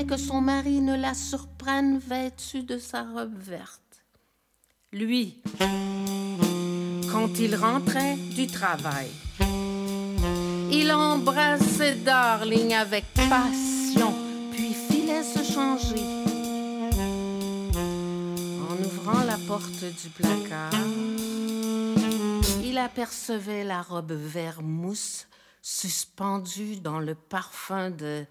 Que 0.00 0.16
son 0.16 0.40
mari 0.40 0.80
ne 0.80 0.96
la 0.96 1.12
surprenne 1.12 1.98
vêtue 1.98 2.62
de 2.62 2.78
sa 2.78 3.02
robe 3.02 3.36
verte. 3.38 4.02
Lui, 4.90 5.42
quand 7.10 7.38
il 7.38 7.54
rentrait 7.54 8.16
du 8.16 8.46
travail, 8.46 9.10
il 10.70 10.90
embrassait 10.92 11.96
Darling 11.96 12.72
avec 12.72 13.04
passion, 13.14 14.14
puis 14.50 14.72
filait 14.72 15.22
se 15.22 15.42
changer. 15.44 16.06
En 18.70 18.82
ouvrant 18.82 19.24
la 19.24 19.36
porte 19.46 19.84
du 19.84 20.08
placard, 20.08 20.72
il 22.64 22.78
apercevait 22.78 23.64
la 23.64 23.82
robe 23.82 24.12
vert 24.12 24.62
mousse 24.62 25.28
suspendue 25.60 26.76
dans 26.76 26.98
le 26.98 27.14
parfum 27.14 27.90
de 27.90 28.24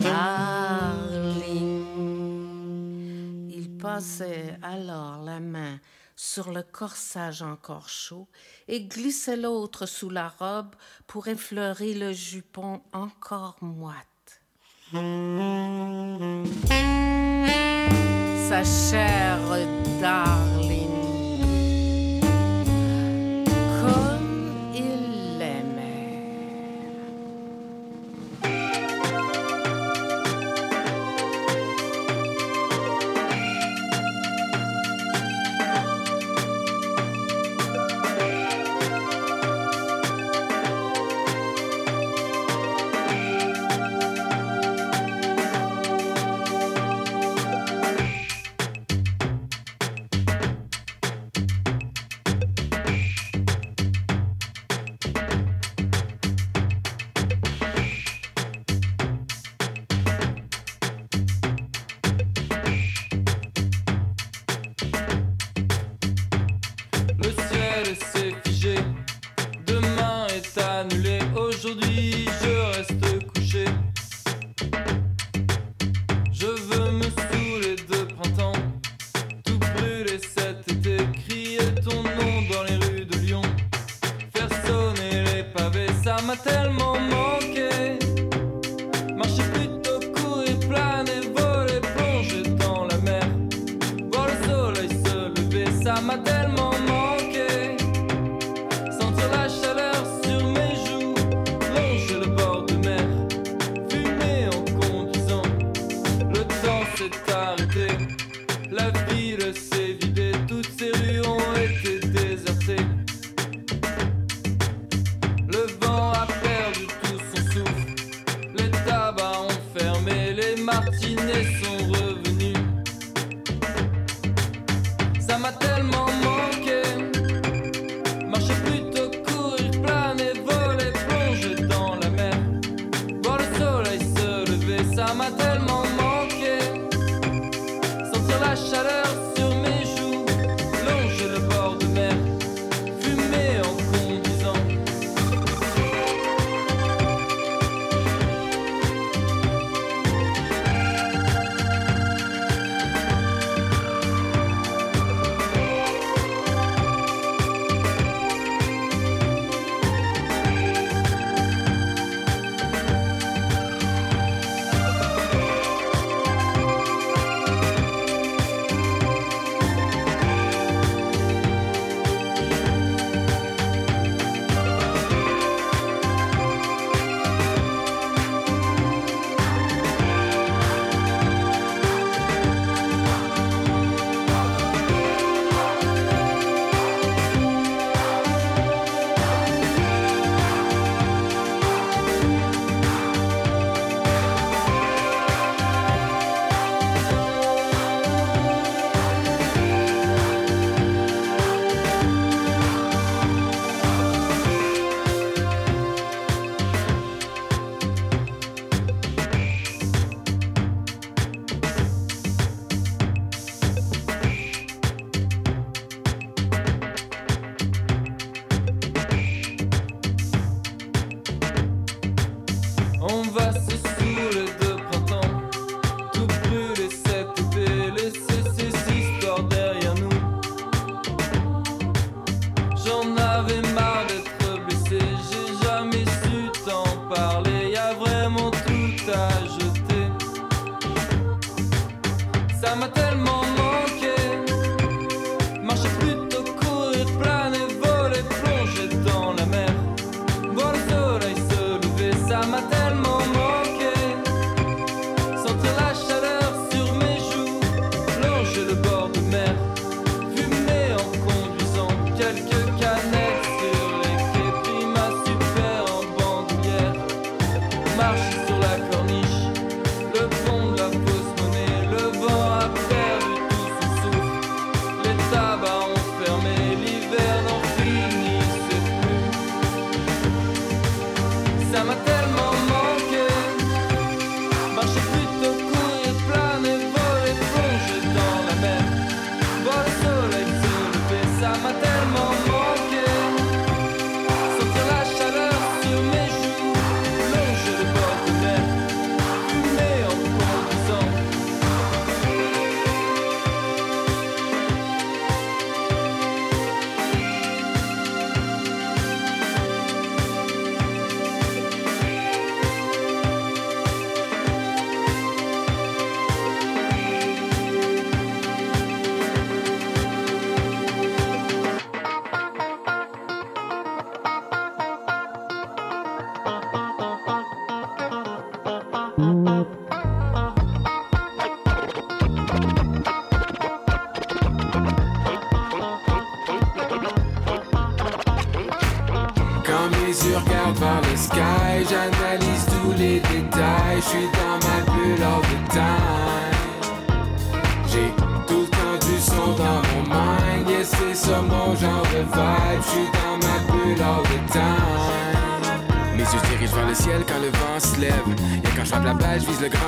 Darling. 0.00 1.84
Il 3.50 3.76
passait 3.78 4.58
alors 4.62 5.22
la 5.22 5.40
main 5.40 5.78
sur 6.16 6.52
le 6.52 6.62
corsage 6.62 7.42
encore 7.42 7.88
chaud 7.88 8.28
et 8.68 8.84
glissait 8.84 9.36
l'autre 9.36 9.86
sous 9.86 10.10
la 10.10 10.28
robe 10.28 10.74
pour 11.06 11.28
effleurer 11.28 11.94
le 11.94 12.12
jupon 12.12 12.82
encore 12.92 13.56
moite. 13.60 14.06
Sa 18.48 18.62
chère 18.64 19.40
darling, 20.00 20.93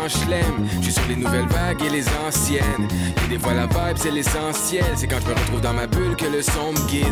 grand 0.07 0.09
chelem. 0.09 0.69
Je 0.79 0.85
suis 0.85 0.93
sur 0.93 1.07
les 1.09 1.17
nouvelles 1.17 1.49
vagues 1.49 1.83
et 1.85 1.91
les 1.91 2.05
anciennes. 2.27 2.89
Et 3.25 3.29
des 3.29 3.39
fois 3.39 3.55
la 3.55 3.67
vibe, 3.67 3.97
c'est 3.97 4.11
l'essentiel. 4.11 4.85
C'est 4.95 5.07
quand 5.07 5.21
je 5.21 5.29
me 5.29 5.35
retrouve 5.35 5.61
dans 5.61 5.73
ma 5.73 5.87
bulle 5.87 6.17
que 6.17 6.27
le 6.27 6.43
son 6.43 6.73
me 6.73 6.89
guide. 6.89 7.07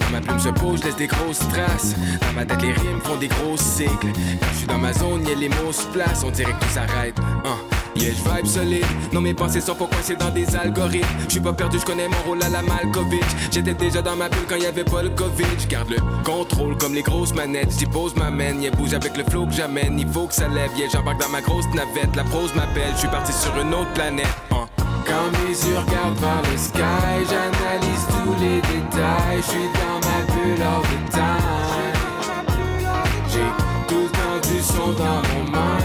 Quand 0.00 0.10
ma 0.10 0.20
plume 0.20 0.38
se 0.38 0.48
pose, 0.48 0.80
je 0.80 0.86
laisse 0.86 0.96
des 0.96 1.06
grosses 1.06 1.40
traces. 1.48 1.94
Dans 2.20 2.32
ma 2.34 2.44
tête, 2.44 2.62
les 2.62 2.72
rimes 2.72 3.00
font 3.02 3.16
des 3.16 3.28
grosses 3.28 3.60
cycles. 3.60 4.12
Quand 4.40 4.48
je 4.52 4.58
suis 4.58 4.66
dans 4.66 4.78
ma 4.78 4.92
zone, 4.92 5.26
y 5.26 5.34
les 5.34 5.48
mots 5.48 5.72
se 5.72 5.86
placent. 5.88 6.24
On 6.24 6.30
dirait 6.30 6.52
que 6.52 6.64
tout 6.64 6.72
s'arrête. 6.72 7.18
Hein. 7.44 7.69
Yeah, 7.96 8.12
je 8.14 8.22
vibe 8.22 8.46
solide. 8.46 8.84
Non, 9.12 9.20
mes 9.20 9.34
pensées 9.34 9.60
sont 9.60 9.74
pas 9.74 9.86
coincées 9.86 10.16
dans 10.16 10.30
des 10.30 10.54
algorithmes. 10.56 11.06
Je 11.26 11.32
suis 11.32 11.40
pas 11.40 11.52
perdu, 11.52 11.78
je 11.80 11.84
connais 11.84 12.08
mon 12.08 12.22
rôle 12.26 12.42
à 12.42 12.48
la 12.48 12.62
Malkovich. 12.62 13.20
J'étais 13.50 13.74
déjà 13.74 14.00
dans 14.00 14.16
ma 14.16 14.28
bulle 14.28 14.46
quand 14.48 14.56
y 14.56 14.66
avait 14.66 14.84
pas 14.84 15.02
le 15.02 15.10
Covid. 15.10 15.44
Je 15.58 15.66
garde 15.66 15.90
le 15.90 15.96
contrôle 16.24 16.76
comme 16.78 16.94
les 16.94 17.02
grosses 17.02 17.34
manettes. 17.34 17.72
J'y 17.78 17.86
pose 17.86 18.14
ma 18.16 18.30
main, 18.30 18.54
yeah, 18.60 18.70
bouge 18.70 18.94
avec 18.94 19.16
le 19.16 19.24
flow 19.24 19.46
que 19.46 19.52
j'amène. 19.52 19.98
Il 19.98 20.08
faut 20.08 20.26
que 20.26 20.34
ça 20.34 20.48
lève, 20.48 20.70
yeah, 20.78 20.88
j'embarque 20.92 21.20
dans 21.20 21.28
ma 21.28 21.40
grosse 21.40 21.66
navette. 21.74 22.14
La 22.16 22.24
prose 22.24 22.54
m'appelle, 22.54 22.92
je 22.94 22.98
suis 23.00 23.08
parti 23.08 23.32
sur 23.32 23.56
une 23.60 23.74
autre 23.74 23.92
planète. 23.94 24.26
hein. 24.52 24.66
Quand 25.06 25.30
mes 25.42 25.50
yeux 25.50 25.78
regardent 25.78 26.18
vers 26.20 26.42
le 26.50 26.56
sky, 26.56 27.26
j'analyse 27.28 28.06
tous 28.08 28.34
les 28.40 28.60
détails. 28.60 29.38
Je 29.38 29.42
suis 29.50 29.68
dans 29.74 29.98
ma 30.06 30.32
bulle 30.32 30.62
all 30.62 30.82
the 30.82 31.10
time. 31.10 31.98
J'ai 33.28 33.50
tout 33.88 34.02
le 34.02 34.08
temps 34.08 34.48
du 34.48 34.60
son 34.62 34.92
dans 34.92 35.20
mon 35.28 35.44
mind. 35.50 35.79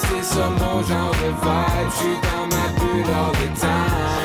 C'est 0.00 0.22
ça 0.22 0.48
mon 0.50 0.82
genre 0.82 1.10
de 1.10 1.30
vibe. 1.42 1.90
Je 1.90 1.96
suis 1.96 2.18
dans 2.22 2.46
ma 2.46 2.64
bulle 2.78 3.12
all 3.12 3.32
the 3.32 3.48
time. 3.58 4.18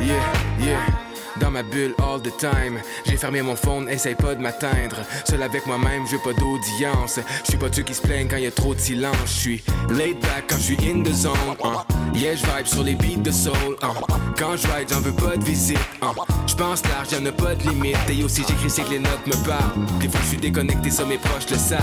Yeah, 0.00 0.32
yeah. 0.60 1.07
Dans 1.40 1.50
ma 1.50 1.62
bulle 1.62 1.94
all 1.98 2.20
the 2.20 2.36
time. 2.36 2.80
J'ai 3.06 3.16
fermé 3.16 3.42
mon 3.42 3.54
phone, 3.56 3.88
essaye 3.88 4.14
pas 4.14 4.34
de 4.34 4.40
m'atteindre. 4.40 4.96
Seul 5.28 5.42
avec 5.42 5.66
moi-même, 5.66 6.04
veux 6.06 6.18
pas 6.18 6.32
d'audience. 6.38 7.20
Je 7.44 7.50
suis 7.50 7.58
pas 7.58 7.66
ceux 7.70 7.82
qui 7.82 7.94
se 7.94 8.02
plaignent 8.02 8.28
quand 8.28 8.36
y 8.38 8.46
a 8.46 8.50
trop 8.50 8.74
de 8.74 8.80
silence. 8.80 9.16
Je 9.26 9.30
suis 9.32 9.62
laid 9.90 10.14
back 10.14 10.44
quand 10.48 10.56
je 10.56 10.62
suis 10.62 10.78
in 10.90 11.02
the 11.02 11.12
zone. 11.12 11.32
hein. 11.64 11.84
Yeah, 12.14 12.34
je 12.34 12.44
vibe 12.44 12.66
sur 12.66 12.82
les 12.82 12.94
beats 12.94 13.22
de 13.22 13.30
soul. 13.30 13.76
hein. 13.82 13.88
Quand 14.36 14.56
je 14.56 14.66
ride, 14.68 14.88
j'en 14.90 15.00
veux 15.00 15.12
pas 15.12 15.36
de 15.36 15.44
visite. 15.44 15.78
hein. 16.02 16.12
Je 16.46 16.54
pense 16.54 16.82
large, 16.86 17.12
y'en 17.12 17.24
a 17.26 17.32
pas 17.32 17.54
de 17.54 17.68
limite. 17.68 17.96
Et 18.08 18.24
aussi, 18.24 18.42
j'écris, 18.48 18.70
c'est 18.70 18.82
que 18.82 18.90
les 18.90 18.98
notes 18.98 19.26
me 19.26 19.36
parlent. 19.46 19.72
Des 20.00 20.08
fois, 20.08 20.20
je 20.24 20.28
suis 20.28 20.38
déconnecté, 20.38 20.90
ça 20.90 21.04
mes 21.04 21.18
proches 21.18 21.48
le 21.50 21.56
savent. 21.56 21.80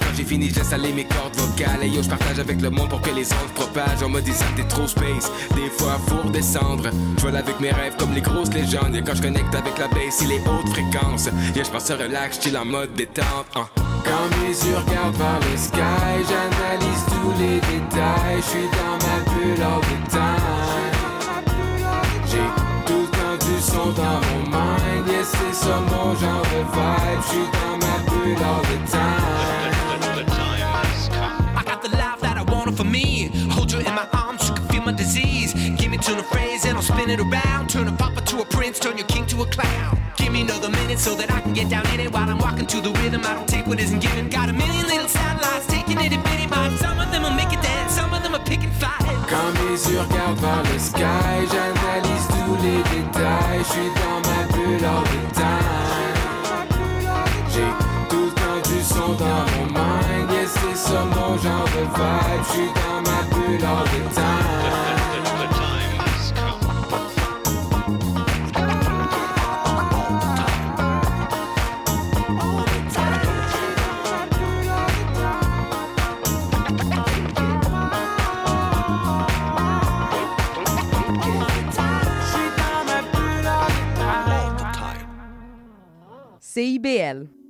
Quand 0.00 0.14
j'ai 0.16 0.24
fini, 0.24 0.48
je 0.48 0.54
laisse 0.56 0.72
mes 0.94 1.04
cordes 1.04 1.36
vocales. 1.36 1.82
Et 1.82 1.88
yo, 1.88 2.02
je 2.02 2.08
partage 2.08 2.38
avec 2.38 2.60
le 2.62 2.70
monde 2.70 2.88
pour 2.88 3.00
que 3.02 3.10
les 3.10 3.30
ondes 3.32 3.52
propagent. 3.54 4.02
On 4.04 4.08
me 4.08 4.20
ça, 4.22 4.44
t'es 4.56 4.64
trop 4.64 4.86
space. 4.86 5.30
Des 5.54 5.68
fois, 5.76 5.98
faut 6.08 6.26
redescendre. 6.26 6.88
Je 7.18 7.22
vole 7.22 7.36
avec 7.36 7.60
mes 7.60 7.70
rêves 7.70 7.96
comme 7.98 8.14
les 8.14 8.20
grosses 8.22 8.52
légendes. 8.52 8.93
Quand 9.02 9.14
je 9.14 9.22
connecte 9.22 9.54
avec 9.54 9.76
la 9.76 9.88
bass 9.88 10.22
et 10.22 10.26
les 10.26 10.38
hautes 10.40 10.68
fréquences. 10.70 11.28
Yeah, 11.54 11.64
je 11.64 11.70
pense 11.70 11.90
relax, 11.90 12.40
chill 12.40 12.56
en 12.56 12.64
mode 12.64 12.94
détente. 12.94 13.46
hein. 13.56 13.66
Quand 13.76 14.28
mes 14.40 14.48
yeux 14.48 14.76
regardent 14.86 15.16
vers 15.16 15.40
le 15.40 15.56
sky, 15.56 16.24
j'analyse 16.28 17.04
tous 17.08 17.32
les 17.40 17.56
détails. 17.60 18.36
Je 18.38 18.42
suis 18.42 18.68
dans 18.70 18.96
ma 19.04 19.18
bulle 19.32 19.56
the 19.58 20.10
time. 20.10 20.94
J'ai 22.26 22.46
tout 22.86 23.02
le 23.02 23.08
temps 23.08 23.36
du 23.44 23.60
son 23.60 23.92
dans 23.92 24.20
mon 24.26 24.42
mind. 24.48 25.08
Yes, 25.08 25.26
c'est 25.32 25.54
ça 25.66 25.80
mon 25.80 26.14
genre 26.14 26.42
de 26.42 26.62
vibe. 26.72 27.20
Je 27.20 27.28
suis 27.28 27.48
dans 27.52 27.76
ma 27.84 27.96
bulle 28.08 28.36
the 28.36 28.90
time. 28.90 29.74
I 31.56 31.62
got 31.64 31.82
the 31.82 31.90
life 31.90 32.20
that 32.22 32.36
I 32.38 32.44
wanted 32.50 32.76
for 32.76 32.84
me. 32.84 33.30
Hold 33.50 33.70
you 33.72 33.80
in 33.80 33.94
my 33.94 34.06
arms, 34.12 34.48
you 34.48 34.54
can 34.54 34.66
feel 34.68 34.82
my 34.82 34.92
disease. 34.92 35.52
Spin 36.84 37.10
it 37.10 37.20
around. 37.20 37.68
Turn 37.68 37.88
a 37.88 37.92
papa 37.92 38.20
to 38.20 38.40
a 38.40 38.44
prince, 38.44 38.78
turn 38.78 38.96
your 38.98 39.06
king 39.06 39.26
to 39.26 39.42
a 39.42 39.46
clown. 39.46 39.98
Give 40.16 40.32
me 40.32 40.42
another 40.42 40.70
minute 40.70 40.98
so 40.98 41.14
that 41.16 41.30
I 41.30 41.40
can 41.40 41.52
get 41.52 41.68
down 41.68 41.86
in 41.92 42.00
it 42.00 42.12
while 42.12 42.28
I'm 42.28 42.38
walking 42.38 42.66
to 42.66 42.80
the 42.80 42.92
rhythm. 43.00 43.22
I 43.24 43.34
don't 43.34 43.48
take 43.48 43.66
what 43.66 43.80
isn't 43.80 44.00
given. 44.00 44.28
Got 44.28 44.48
a 44.50 44.52
million 44.52 44.86
little 44.86 45.08
satellites 45.08 45.66
taking 45.66 45.98
itty 45.98 46.18
bitty 46.18 46.46
bites. 46.46 46.80
Some 46.80 46.98
of 47.00 47.10
them 47.10 47.22
will 47.22 47.36
make 47.40 47.52
it 47.52 47.62
dance, 47.62 47.92
some 47.94 48.12
of 48.12 48.22
them 48.22 48.34
are 48.34 48.44
picking 48.44 48.72
fight. 48.72 49.00
Quand 49.30 49.50
mes 49.64 49.80
yeux 49.88 50.00
regardent 50.00 50.38
vers 50.38 50.62
le 50.70 50.78
sky, 50.78 51.34
j'analyse 51.50 52.26
tous 52.36 52.56
les 52.62 52.80
détails. 52.92 53.62
Je 53.64 53.72
suis 53.72 53.90
dans 54.00 54.20
ma 54.28 54.40
bulle 54.52 54.84
all 54.84 55.04
the 55.12 55.20
time. 55.32 56.64
J'ai 57.52 57.70
tout 58.10 58.26
le 58.28 58.34
temps 58.40 58.60
du 58.68 58.78
son 58.82 59.10
dans 59.24 59.44
mon 59.52 59.66
mind. 59.72 60.30
Yes, 60.32 60.52
c'est 60.52 60.76
ça 60.76 61.04
mon 61.04 61.38
genre 61.38 61.68
de 61.76 61.84
vibe. 61.96 62.42
Je 62.46 62.52
suis 62.52 62.70
dans 62.80 63.00
ma 63.08 63.20
bulle 63.32 63.64
all 63.64 63.84
the 63.84 64.14
time. 64.14 65.13
CIBL. 86.54 87.43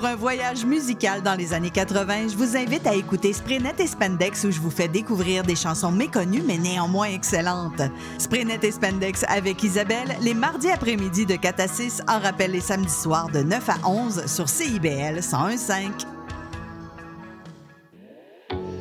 Pour 0.00 0.08
un 0.08 0.16
voyage 0.16 0.64
musical 0.64 1.20
dans 1.20 1.34
les 1.34 1.52
années 1.52 1.68
80, 1.68 2.28
je 2.28 2.34
vous 2.34 2.56
invite 2.56 2.86
à 2.86 2.94
écouter 2.94 3.34
Spraynet 3.34 3.74
et 3.80 3.86
Spandex 3.86 4.44
où 4.44 4.50
je 4.50 4.58
vous 4.58 4.70
fais 4.70 4.88
découvrir 4.88 5.42
des 5.42 5.54
chansons 5.54 5.92
méconnues 5.92 6.42
mais 6.42 6.56
néanmoins 6.56 7.08
excellentes. 7.08 7.82
Spraynet 8.16 8.60
et 8.62 8.72
Spandex 8.72 9.26
avec 9.28 9.62
Isabelle, 9.62 10.16
les 10.22 10.32
mardis 10.32 10.70
après-midi 10.70 11.26
de 11.26 11.36
4 11.36 11.60
à 11.60 11.68
6, 11.68 12.02
en 12.08 12.18
rappel 12.18 12.52
les 12.52 12.62
samedis 12.62 12.88
soirs 12.90 13.28
de 13.28 13.40
9 13.40 13.68
à 13.68 13.86
11 13.86 14.24
sur 14.24 14.48
CIBL 14.48 15.18
101.5. 15.18 16.06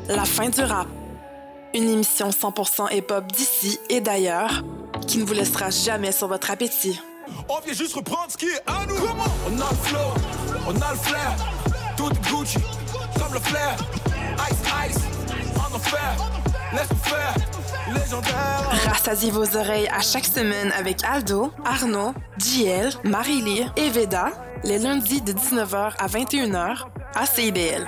La 0.07 0.23
fin 0.23 0.47
du 0.47 0.61
rap. 0.61 0.87
Une 1.73 1.89
émission 1.89 2.29
100% 2.29 2.95
hip-hop 2.95 3.25
d'ici 3.33 3.77
et 3.89 3.99
d'ailleurs 3.99 4.63
qui 5.05 5.17
ne 5.17 5.25
vous 5.25 5.33
laissera 5.33 5.69
jamais 5.69 6.13
sur 6.13 6.29
votre 6.29 6.49
appétit. 6.49 6.97
On 7.49 7.59
vient 7.59 7.73
juste 7.73 7.93
reprendre 7.93 8.27
ce 8.29 8.37
qui 8.37 8.45
est 8.45 8.61
à 8.67 8.85
nous. 8.85 8.95
On 8.95 9.59
a 9.59 9.69
le 9.69 9.75
flow, 9.75 9.99
on 10.69 10.81
a 10.81 10.91
le 10.91 10.97
flair. 10.97 11.35
Tout 11.97 12.09
Gucci, 12.29 12.59
comme 13.19 13.33
le 13.33 13.39
flair. 13.39 13.75
Ice, 14.49 14.57
ice. 14.89 14.99
Laisse-nous 17.93 18.21
faire. 18.21 18.91
Rassasiez 18.91 19.31
vos 19.31 19.57
oreilles 19.57 19.87
à 19.87 20.01
chaque 20.01 20.25
semaine 20.25 20.71
avec 20.77 21.03
Aldo, 21.03 21.51
Arnaud, 21.65 22.13
JL, 22.37 22.91
Marie-Lee 23.03 23.65
et 23.77 23.89
Veda, 23.89 24.27
les 24.63 24.77
lundis 24.77 25.21
de 25.21 25.33
19h 25.33 25.93
à 25.97 26.07
21h 26.07 26.85
à. 27.15 27.25
CIBL 27.25 27.87